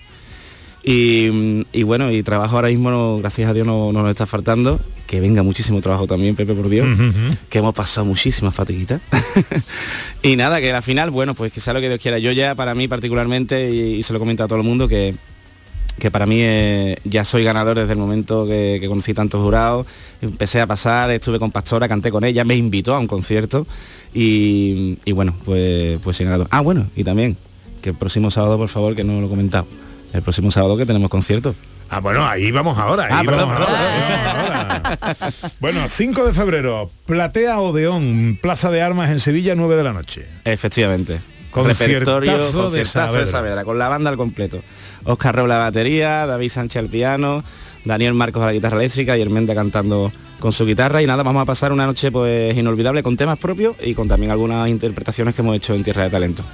[0.87, 4.26] Y, y bueno, y trabajo ahora mismo, no- gracias a Dios, no, no nos está
[4.26, 4.80] faltando.
[5.07, 6.87] Que venga muchísimo trabajo también, Pepe, por Dios.
[7.49, 9.01] Que hemos pasado muchísimas fatiguitas.
[10.22, 12.18] y nada, que al final, bueno, pues que sea lo que Dios quiera.
[12.18, 15.14] Yo ya, para mí particularmente, y, y se lo comento a todo el mundo, que,
[15.99, 19.87] que para mí eh, ya soy ganador desde el momento que, que conocí tantos jurados.
[20.22, 23.66] Empecé a pasar, estuve con Pastora, canté con ella, me invitó a un concierto.
[24.14, 26.49] Y, y bueno, pues, pues soy ganador.
[26.51, 27.37] Ah, bueno, y también,
[27.82, 29.66] que el próximo sábado, por favor, que no lo he comentado.
[30.15, 31.57] El próximo sábado que tenemos concierto.
[31.91, 33.09] Ah, bueno, ahí vamos ahora.
[33.11, 35.51] Ah, ahí perdón, vamos perdón, ahora, vamos ahora.
[35.61, 40.27] Bueno, 5 de febrero, Platea Odeón, Plaza de Armas en Sevilla, 9 de la noche.
[40.45, 41.21] Efectivamente.
[41.53, 43.27] Repertorio, de Saavedra.
[43.27, 44.62] Saavedra, con la banda al completo.
[45.03, 47.43] Oscar Roble a la batería, David Sánchez al piano,
[47.85, 50.12] Daniel Marcos a la guitarra eléctrica y Hermenda cantando
[50.45, 53.76] con su guitarra y nada, vamos a pasar una noche pues inolvidable con temas propios
[53.82, 56.45] y con también algunas interpretaciones que hemos hecho en Tierra de Talento.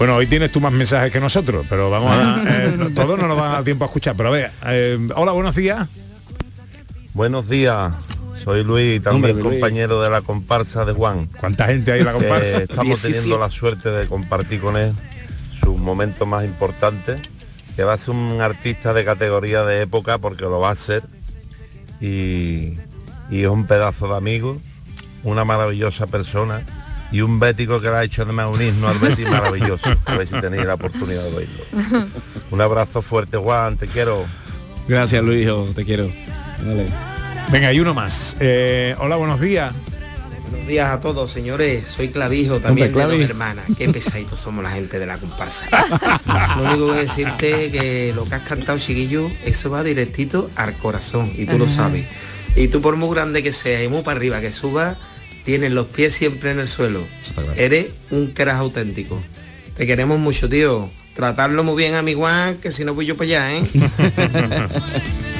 [0.00, 2.42] Bueno, hoy tienes tú más mensajes que nosotros, pero vamos a...
[2.44, 4.98] eh, no- todos no nos van a dar tiempo a escuchar, pero a ver, eh,
[5.14, 5.86] hola, buenos días.
[7.12, 7.92] Buenos días,
[8.42, 9.60] soy Luis, también Hombre, Luis.
[9.60, 11.28] compañero de la comparsa de Juan.
[11.38, 12.56] ¿Cuánta gente hay en la comparsa?
[12.58, 13.12] Que estamos 17.
[13.12, 14.92] teniendo la suerte de compartir con él
[15.62, 17.20] sus momentos más importantes,
[17.76, 21.04] que va a ser un artista de categoría de época porque lo va a ser
[22.00, 22.72] y,
[23.30, 24.60] y es un pedazo de amigo,
[25.22, 26.64] una maravillosa persona
[27.10, 29.88] y un bético que le ha hecho además un himno al Betis maravilloso.
[30.04, 32.08] A ver si tenéis la oportunidad de oírlo.
[32.50, 34.24] Un abrazo fuerte, Juan, te quiero.
[34.88, 36.10] Gracias Luis, te quiero.
[36.64, 36.86] Vale.
[37.50, 38.36] Venga, hay uno más.
[38.40, 39.74] Eh, hola, buenos días.
[40.50, 41.84] Buenos días a todos, señores.
[41.88, 43.66] Soy Clavijo, también de dos hermanas.
[43.76, 45.66] Qué pesaditos somos la gente de la comparsa.
[46.56, 51.32] Lo único que decirte que lo que has cantado, chiquillo, eso va directito al corazón
[51.36, 52.06] y tú lo sabes.
[52.56, 54.96] Y tú por muy grande que seas y muy para arriba que subas,
[55.44, 57.06] tienes los pies siempre en el suelo.
[57.56, 59.20] Eres un crash auténtico.
[59.76, 60.90] Te queremos mucho, tío.
[61.14, 63.62] Tratarlo muy bien a mi Juan, que si no voy yo para allá, ¿eh?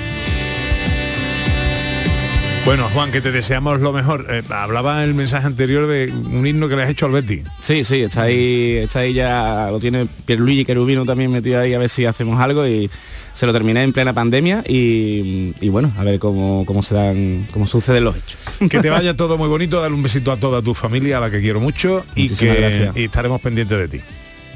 [2.64, 4.26] Bueno, Juan, que te deseamos lo mejor.
[4.30, 7.42] Eh, hablaba en el mensaje anterior de un himno que le has hecho al Betty.
[7.60, 11.78] Sí, sí, está ahí, está ahí ya, lo tiene Pierluigi Querubino también metido ahí a
[11.78, 12.90] ver si hacemos algo y
[13.34, 17.46] se lo terminé en plena pandemia y, y bueno, a ver cómo, cómo se dan,
[17.52, 18.38] cómo suceden los hechos.
[18.70, 21.30] Que te vaya todo muy bonito, dale un besito a toda tu familia, a la
[21.30, 24.04] que quiero mucho, y que y estaremos pendientes de ti.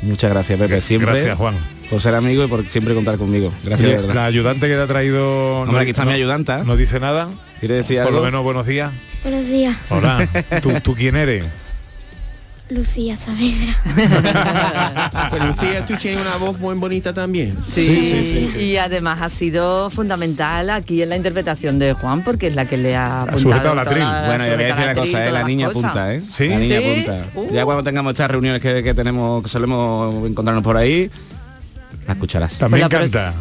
[0.00, 1.10] Muchas gracias, Pepe, siempre.
[1.10, 1.56] Gracias, Juan.
[1.90, 3.50] Por ser amigo y por siempre contar conmigo.
[3.64, 4.14] Gracias, Oye, de verdad.
[4.14, 5.60] La ayudante que te ha traído...
[5.62, 6.62] Hombre, aquí está mi ayudanta.
[6.64, 7.28] ¿No dice nada?
[7.60, 8.18] ¿Quiere decir Por algo?
[8.18, 8.92] lo menos buenos días.
[9.22, 9.74] Buenos días.
[9.88, 10.28] Hola.
[10.62, 11.44] ¿Tú, tú quién eres?
[12.68, 13.78] Lucía Saavedra.
[15.30, 17.56] Pues Lucía, tú tienes una voz muy bonita también.
[17.62, 22.66] Sí, y además ha sido fundamental aquí en la interpretación de Juan porque es la
[22.66, 24.00] que le ha apuntado sujetado la tril.
[24.00, 25.26] la- Bueno, yo voy a decir tril, cosa, ¿eh?
[25.32, 25.84] la las niña cosas.
[25.84, 26.22] apunta, ¿eh?
[26.30, 26.48] ¿Sí?
[26.48, 26.84] La niña ¿Sí?
[26.90, 27.24] apunta.
[27.34, 27.54] Uh.
[27.54, 31.10] Ya cuando tengamos estas reuniones que, que tenemos, que solemos encontrarnos por ahí,
[32.08, 32.56] la escucharás.
[32.58, 33.34] También Pues la canta.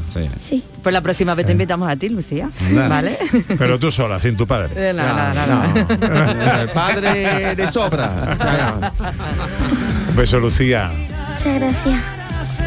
[0.49, 0.63] Sí.
[0.83, 2.49] Pues la próxima vez te invitamos a ti, Lucía.
[2.71, 3.17] ¿Vale?
[3.57, 4.69] Pero tú sola, sin tu padre.
[4.75, 6.61] Eh, no, no, no, no.
[6.61, 8.91] El padre de sobra.
[10.09, 10.91] Un beso, Lucía.
[11.37, 12.01] Muchas gracias.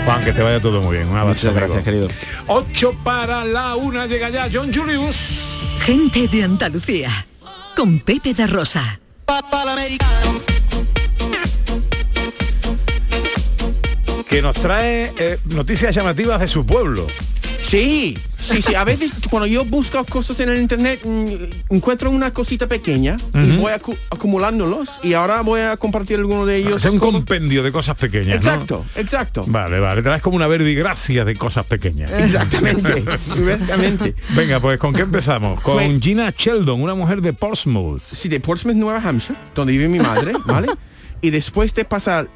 [0.06, 1.08] Juan, que te vaya todo muy bien.
[1.08, 2.08] Un abrazo, Muchas gracias, amigo.
[2.08, 2.26] querido.
[2.46, 5.78] 8 para la una llega ya John Julius.
[5.82, 7.10] Gente de Andalucía.
[7.76, 8.98] Con Pepe de Rosa.
[14.30, 17.06] Que nos trae eh, noticias llamativas de su pueblo.
[17.68, 18.74] Sí, sí, sí.
[18.74, 23.56] A veces cuando yo busco cosas en el internet mm, encuentro una cosita pequeña y
[23.56, 26.84] voy acu- acumulándolos y ahora voy a compartir alguno de ellos.
[26.84, 28.50] Es un compendio de cosas pequeñas, ¿no?
[28.52, 29.44] Exacto, exacto.
[29.46, 30.02] Vale, vale.
[30.02, 32.10] Traes como una verbigracia de cosas pequeñas.
[32.12, 34.14] Exactamente, exactamente.
[34.30, 35.60] Venga, pues ¿con qué empezamos?
[35.60, 38.00] Con Pues- Gina Sheldon, una mujer de Portsmouth.
[38.00, 40.68] Sí, de Portsmouth, Nueva Hampshire, donde vive mi madre, ¿vale?
[41.22, 42.28] y después de pasar,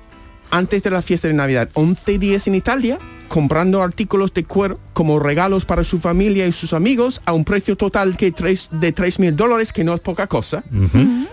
[0.54, 5.18] antes de la fiesta de Navidad, 11 días en Italia, comprando artículos de cuero como
[5.18, 9.18] regalos para su familia y sus amigos a un precio total que tres, de 3
[9.18, 10.62] mil dólares, que no es poca cosa,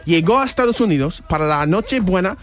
[0.05, 2.36] llegó a Estados Unidos para la noche buena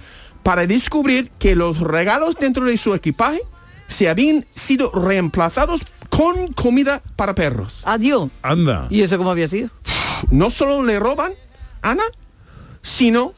[0.45, 3.41] para descubrir que los regalos dentro de su equipaje
[3.89, 7.83] se habían sido reemplazados con comida para perros.
[7.85, 8.31] Adiós.
[8.43, 8.87] Anda.
[8.89, 9.71] ¿Y eso cómo había sido?
[10.31, 11.33] No solo le roban,
[11.83, 12.05] Ana,
[12.83, 13.33] sino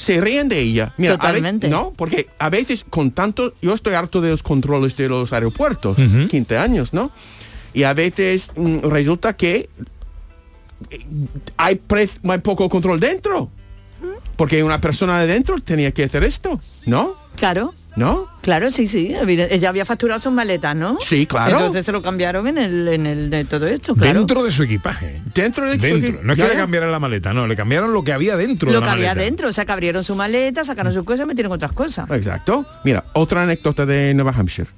[0.00, 0.94] se ríen de ella.
[0.96, 1.68] Mira, Totalmente.
[1.68, 5.98] no, porque a veces con tanto, yo estoy harto de los controles de los aeropuertos,
[5.98, 6.26] Ujú.
[6.26, 7.10] 15 años, ¿no?
[7.74, 9.68] Y a veces mm, resulta que
[10.88, 11.04] eh,
[11.58, 13.50] hay, pre- hay poco control dentro.
[14.36, 17.14] Porque una persona de dentro tenía que hacer esto, ¿no?
[17.36, 17.74] Claro.
[17.96, 18.28] ¿No?
[18.40, 19.14] Claro, sí, sí.
[19.26, 20.98] Ella había facturado sus maletas, ¿no?
[21.04, 21.58] Sí, claro.
[21.58, 24.18] Entonces se lo cambiaron en el, en el de todo esto, claro.
[24.20, 25.20] Dentro de su equipaje.
[25.34, 26.20] Dentro de Dentro.
[26.22, 28.70] No es que Ya, le cambiaran la maleta, no, le cambiaron lo que había dentro
[28.70, 29.24] Lo de que la había maleta.
[29.24, 32.08] dentro, o sea, que abrieron su maleta, sacaron sus cosas, metieron otras cosas.
[32.10, 32.64] Exacto.
[32.84, 34.68] Mira, otra anécdota de Nueva Hampshire.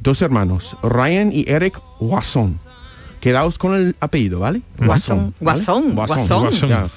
[0.00, 2.58] Dos hermanos, Ryan y Eric Wasson.
[3.28, 4.62] Quedaos con el apellido, ¿vale?
[4.78, 5.60] Guasón, ¿vale?
[5.60, 6.90] guasón, guasón.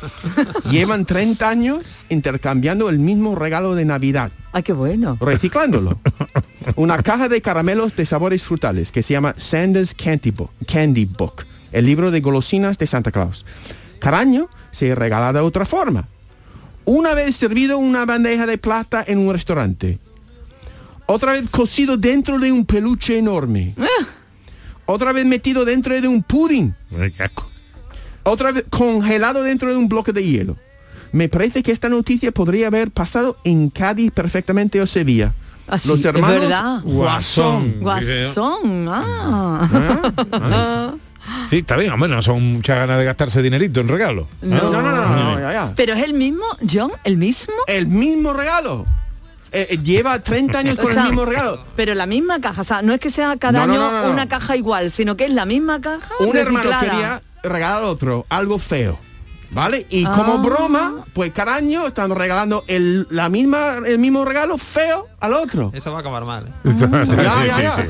[0.71, 4.32] Llevan 30 años intercambiando el mismo regalo de Navidad.
[4.53, 5.17] Ay, qué bueno.
[5.19, 5.99] Reciclándolo.
[6.77, 11.45] Una caja de caramelos de sabores frutales que se llama Sanders Candy Book, Candy Book,
[11.73, 13.45] el libro de golosinas de Santa Claus.
[13.99, 16.07] Cada año se regala de otra forma.
[16.86, 19.99] Una vez servido una bandeja de plata en un restaurante.
[21.07, 23.75] Otra vez cocido dentro de un peluche enorme.
[24.92, 26.76] Otra vez metido dentro de un pudding.
[28.24, 30.58] Otra vez congelado dentro de un bloque de hielo.
[31.14, 35.34] Me parece que esta noticia podría haber pasado en Cádiz perfectamente o Sevilla.
[35.68, 36.82] Así, Los es hermanos verdad.
[36.84, 37.80] Guasón.
[37.80, 40.94] Guasón, ah.
[41.48, 44.28] Sí, está bien, hombre, no son muchas ganas de gastarse dinerito en regalo.
[44.42, 44.72] No.
[44.72, 45.74] No, no, no, no, ya, ya.
[45.76, 47.54] Pero es el mismo, John, el mismo.
[47.68, 48.86] El mismo regalo.
[49.54, 51.66] Eh, eh, lleva 30 años O con sea, el mismo regalo.
[51.76, 54.06] Pero la misma caja, o sea, no es que sea cada No, año no, no,
[54.08, 54.12] no.
[54.14, 56.14] una caja igual, sino que es la misma caja.
[56.20, 58.97] Un hermano quería regalar al otro algo feo.
[59.54, 59.86] ¿Vale?
[59.89, 60.38] Y como Ah.
[60.38, 65.72] broma, pues cada año están regalando el, la misma, el mismo regalo feo al otro.
[65.74, 66.47] Eso va a acabar mal.
[66.64, 66.74] ¿eh?
[66.78, 67.72] Ya, ya, ya.
[67.76, 67.82] sí.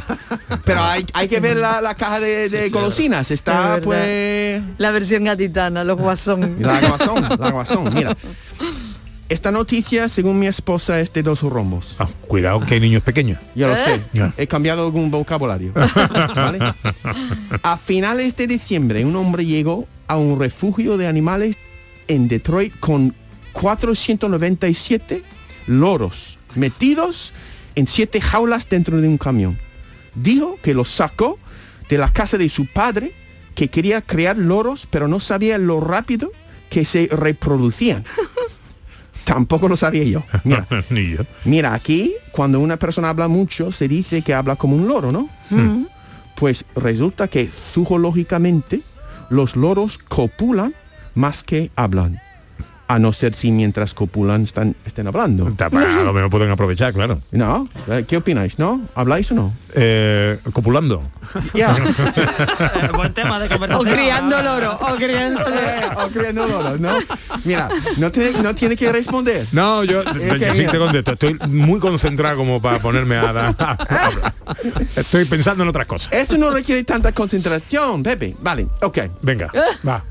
[0.65, 3.27] Pero hay, hay que ver la, la caja de, de golosinas.
[3.29, 4.59] Es Está pues...
[4.79, 6.55] La versión gatitana, los guasón.
[6.59, 7.93] La guasón, la guasón.
[7.93, 8.17] Mira,
[9.31, 11.95] esta noticia, según mi esposa, es de dos rombos.
[11.99, 13.39] Ah, cuidado que hay niños pequeños.
[13.55, 14.01] Ya lo ¿Eh?
[14.13, 14.31] sé.
[14.37, 15.71] He cambiado algún vocabulario.
[16.35, 16.59] ¿Vale?
[17.63, 21.55] A finales de diciembre, un hombre llegó a un refugio de animales
[22.09, 23.15] en Detroit con
[23.53, 25.23] 497
[25.67, 27.33] loros metidos
[27.75, 29.57] en siete jaulas dentro de un camión.
[30.13, 31.39] Dijo que los sacó
[31.89, 33.13] de la casa de su padre,
[33.55, 36.31] que quería criar loros, pero no sabía lo rápido
[36.69, 38.03] que se reproducían.
[39.23, 40.23] Tampoco lo sabía yo.
[40.43, 41.23] Mira, Ni yo.
[41.45, 45.29] Mira, aquí cuando una persona habla mucho se dice que habla como un loro, ¿no?
[45.49, 45.85] Mm.
[46.35, 48.81] Pues resulta que zoológicamente
[49.29, 50.73] los loros copulan
[51.13, 52.19] más que hablan.
[52.93, 55.45] A no ser si mientras copulan están, estén hablando.
[55.59, 55.69] A
[56.03, 57.21] lo mejor pueden aprovechar, claro.
[57.31, 57.65] ¿No?
[57.87, 58.59] Eh, ¿Qué opináis?
[58.59, 58.81] ¿No?
[58.95, 59.53] ¿Habláis o no?
[59.73, 61.01] Eh, copulando.
[61.53, 61.73] Ya.
[62.93, 63.89] Buen tema de O conversación.
[63.93, 66.05] criando loro, o criando loro.
[66.05, 66.97] o criando loros, ¿no?
[67.45, 69.47] Mira, no tiene, no tiene que responder.
[69.53, 70.71] No, yo, Es yo que sí mira.
[70.73, 71.11] te contesto.
[71.13, 73.55] Estoy muy concentrado como para ponerme a dar.
[74.97, 76.11] Estoy pensando en otras cosas.
[76.11, 78.35] Eso no requiere tanta concentración, Pepe.
[78.41, 78.97] Vale, ok.
[79.21, 79.49] Venga,
[79.87, 80.03] va.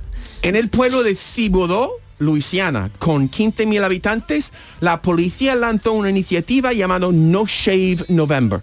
[0.43, 1.91] En el pueblo de Cibodó,
[2.21, 8.61] Luisiana, con 15.000 habitantes, la policía lanzó una iniciativa llamada No Shave November.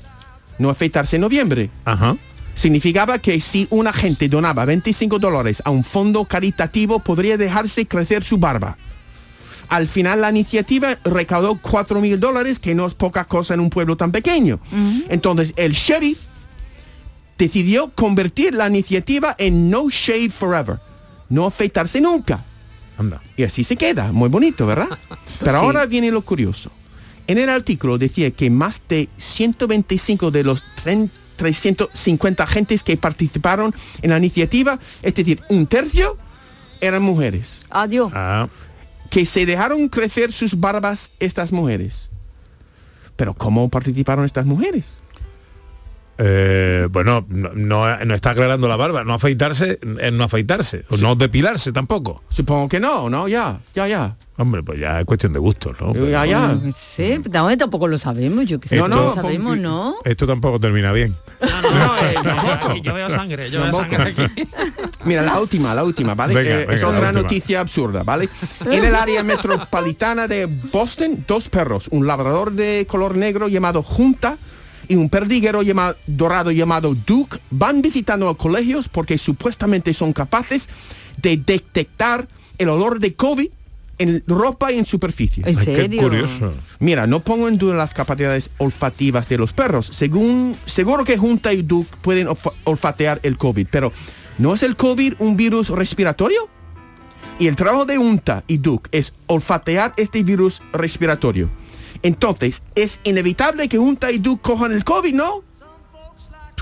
[0.60, 1.70] No afeitarse en noviembre.
[1.84, 2.16] Ajá.
[2.56, 8.24] Significaba que si un agente donaba 25 dólares a un fondo caritativo, podría dejarse crecer
[8.24, 8.78] su barba.
[9.70, 13.98] Al final la iniciativa recaudó 4.000 dólares, que no es poca cosa en un pueblo
[13.98, 14.60] tan pequeño.
[15.10, 16.20] Entonces el sheriff
[17.38, 20.80] decidió convertir la iniciativa en No Shave Forever.
[21.30, 22.44] No afeitarse nunca.
[22.98, 23.22] Anda.
[23.36, 24.90] Y así se queda, muy bonito, ¿verdad?
[25.40, 25.58] Pero Sí.
[25.58, 26.72] ahora viene lo curioso.
[27.28, 33.74] En el artículo decía que más de 125 de los 3- 350 agentes que participaron
[34.02, 36.18] en la iniciativa, es decir, un tercio,
[36.82, 37.64] eran mujeres.
[37.70, 38.12] Adiós.
[38.16, 38.48] Ah,
[39.10, 42.10] Que se dejaron crecer sus barbas estas mujeres.
[43.16, 44.86] Pero ¿cómo participaron estas mujeres?
[46.18, 49.04] Eh, bueno, no, no, no está aclarando la barba.
[49.04, 50.86] No afeitarse es no afeitarse.
[50.90, 52.24] O no depilarse tampoco.
[52.30, 53.28] Supongo que no, ¿no?
[53.28, 54.16] Ya, ya, ya.
[54.40, 55.94] Hombre, pues ya es cuestión de gustos, ¿no?
[55.94, 56.48] Ya, ya.
[56.50, 58.78] No sé, no, tampoco lo sabemos, yo que sé.
[58.78, 59.96] No, No, no, lo sabemos, ¿no?
[60.04, 61.16] Esto tampoco termina bien.
[61.42, 64.48] Aquí yo veo sangre, yo veo sangre aquí.
[65.06, 66.36] Mira, la última, la última, ¿vale?
[66.36, 68.30] Venga, Eh, venga, es otra noticia absurda, ¿vale?
[68.66, 74.38] En el área metropolitana de Boston, dos perros, un labrador de color negro llamado Junta
[74.88, 80.70] y un perdiguero llamado, dorado llamado Duke, van visitando a colegios porque supuestamente son capaces
[81.22, 82.28] de detectar
[82.58, 83.50] el olor de COVID
[84.00, 85.44] en ropa y en superficie.
[85.46, 86.02] ¿En Ay, qué serio?
[86.04, 86.54] curioso.
[86.80, 89.90] Mira, no pongo en duda las capacidades olfativas de los perros.
[89.92, 93.92] Según, seguro que Junta y Duke pueden olfa- olfatear el COVID, pero
[94.38, 96.48] ¿no es el COVID un virus respiratorio?
[97.40, 101.50] Y el trabajo de Junta y Duke es olfatear este virus respiratorio.
[102.04, 105.44] Entonces, es inevitable que Junta y Duke cojan el COVID, ¿no?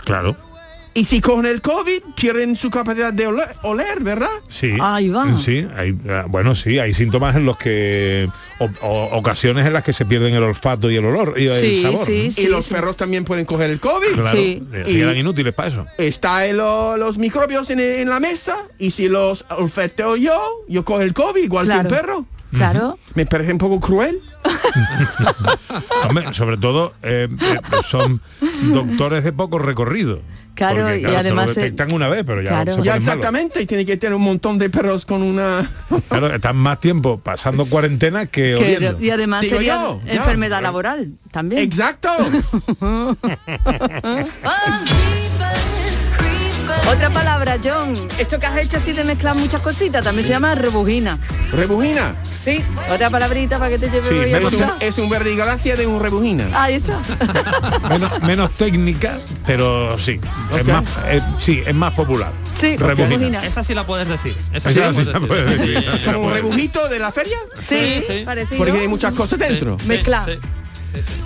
[0.03, 0.36] Claro.
[0.97, 4.29] Y si cogen el COVID, pierden su capacidad de oler, oler, ¿verdad?
[4.47, 4.71] Sí.
[4.79, 5.38] Ahí va.
[5.38, 8.29] Sí, hay, ah, bueno, sí, hay síntomas en los que
[8.59, 11.81] o- o- ocasiones en las que se pierden el olfato y el olor y el
[11.81, 12.07] sabor.
[12.09, 12.15] ¿no?
[12.38, 14.13] y los perros también pueden coger el COVID.
[14.13, 15.86] Claro, eh, Y quedan inútiles para eso.
[15.97, 20.86] está el- lo- los microbios en, en la mesa y si los olfateo yo, yo
[20.86, 22.25] cojo el COVID igual que un perro.
[22.57, 22.97] Claro.
[23.13, 24.19] Me parece un poco cruel.
[26.07, 28.21] Hombre, sobre todo eh, eh, son
[28.73, 30.21] doctores de poco recorrido.
[30.53, 32.95] Claro, Porque, y lo además, eh, detectan una vez, pero ya se Ya malos.
[32.95, 35.69] exactamente, y tiene que tener un montón de perros con una...
[36.07, 41.11] Claro, están más tiempo pasando cuarentena que, Que- y además Digo sería yo, enfermedad laboral
[41.31, 41.61] también.
[41.61, 42.09] Exacto.
[46.89, 47.95] Otra palabra, John.
[48.17, 51.17] Esto que has hecho así de mezclar muchas cositas también se llama rebujina.
[51.51, 52.15] ¿Rebujina?
[52.39, 52.63] Sí,
[52.93, 56.47] otra palabrita para que te lleve Sí, un, es un verde galaxia de un rebujina.
[56.53, 56.99] Ahí está.
[57.89, 59.17] menos, menos técnica,
[59.47, 60.19] pero sí.
[60.55, 62.31] Es más, eh, sí, es más popular.
[62.53, 63.45] Sí, Rebujina.
[63.45, 64.36] Esa sí la puedes decir.
[64.53, 65.83] Esa Esa sí sí la puedes decir.
[65.97, 67.38] sí ¿Como un rebujito de la feria?
[67.59, 68.57] Sí, parecido.
[68.57, 69.75] Porque hay muchas cosas dentro.
[69.86, 70.25] Mezcla.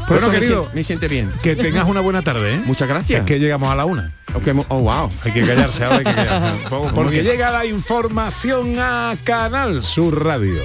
[0.08, 1.32] Bueno, querido, me, siente bien.
[1.42, 2.56] Que tengas una buena tarde.
[2.56, 2.62] ¿eh?
[2.66, 3.20] Muchas gracias.
[3.20, 4.12] Es que llegamos a la una.
[4.34, 5.10] Okay, oh, wow.
[5.26, 6.58] Hay que callarse ahora, hay que callarse.
[6.96, 10.64] Porque llega la información a Canal Sur Radio.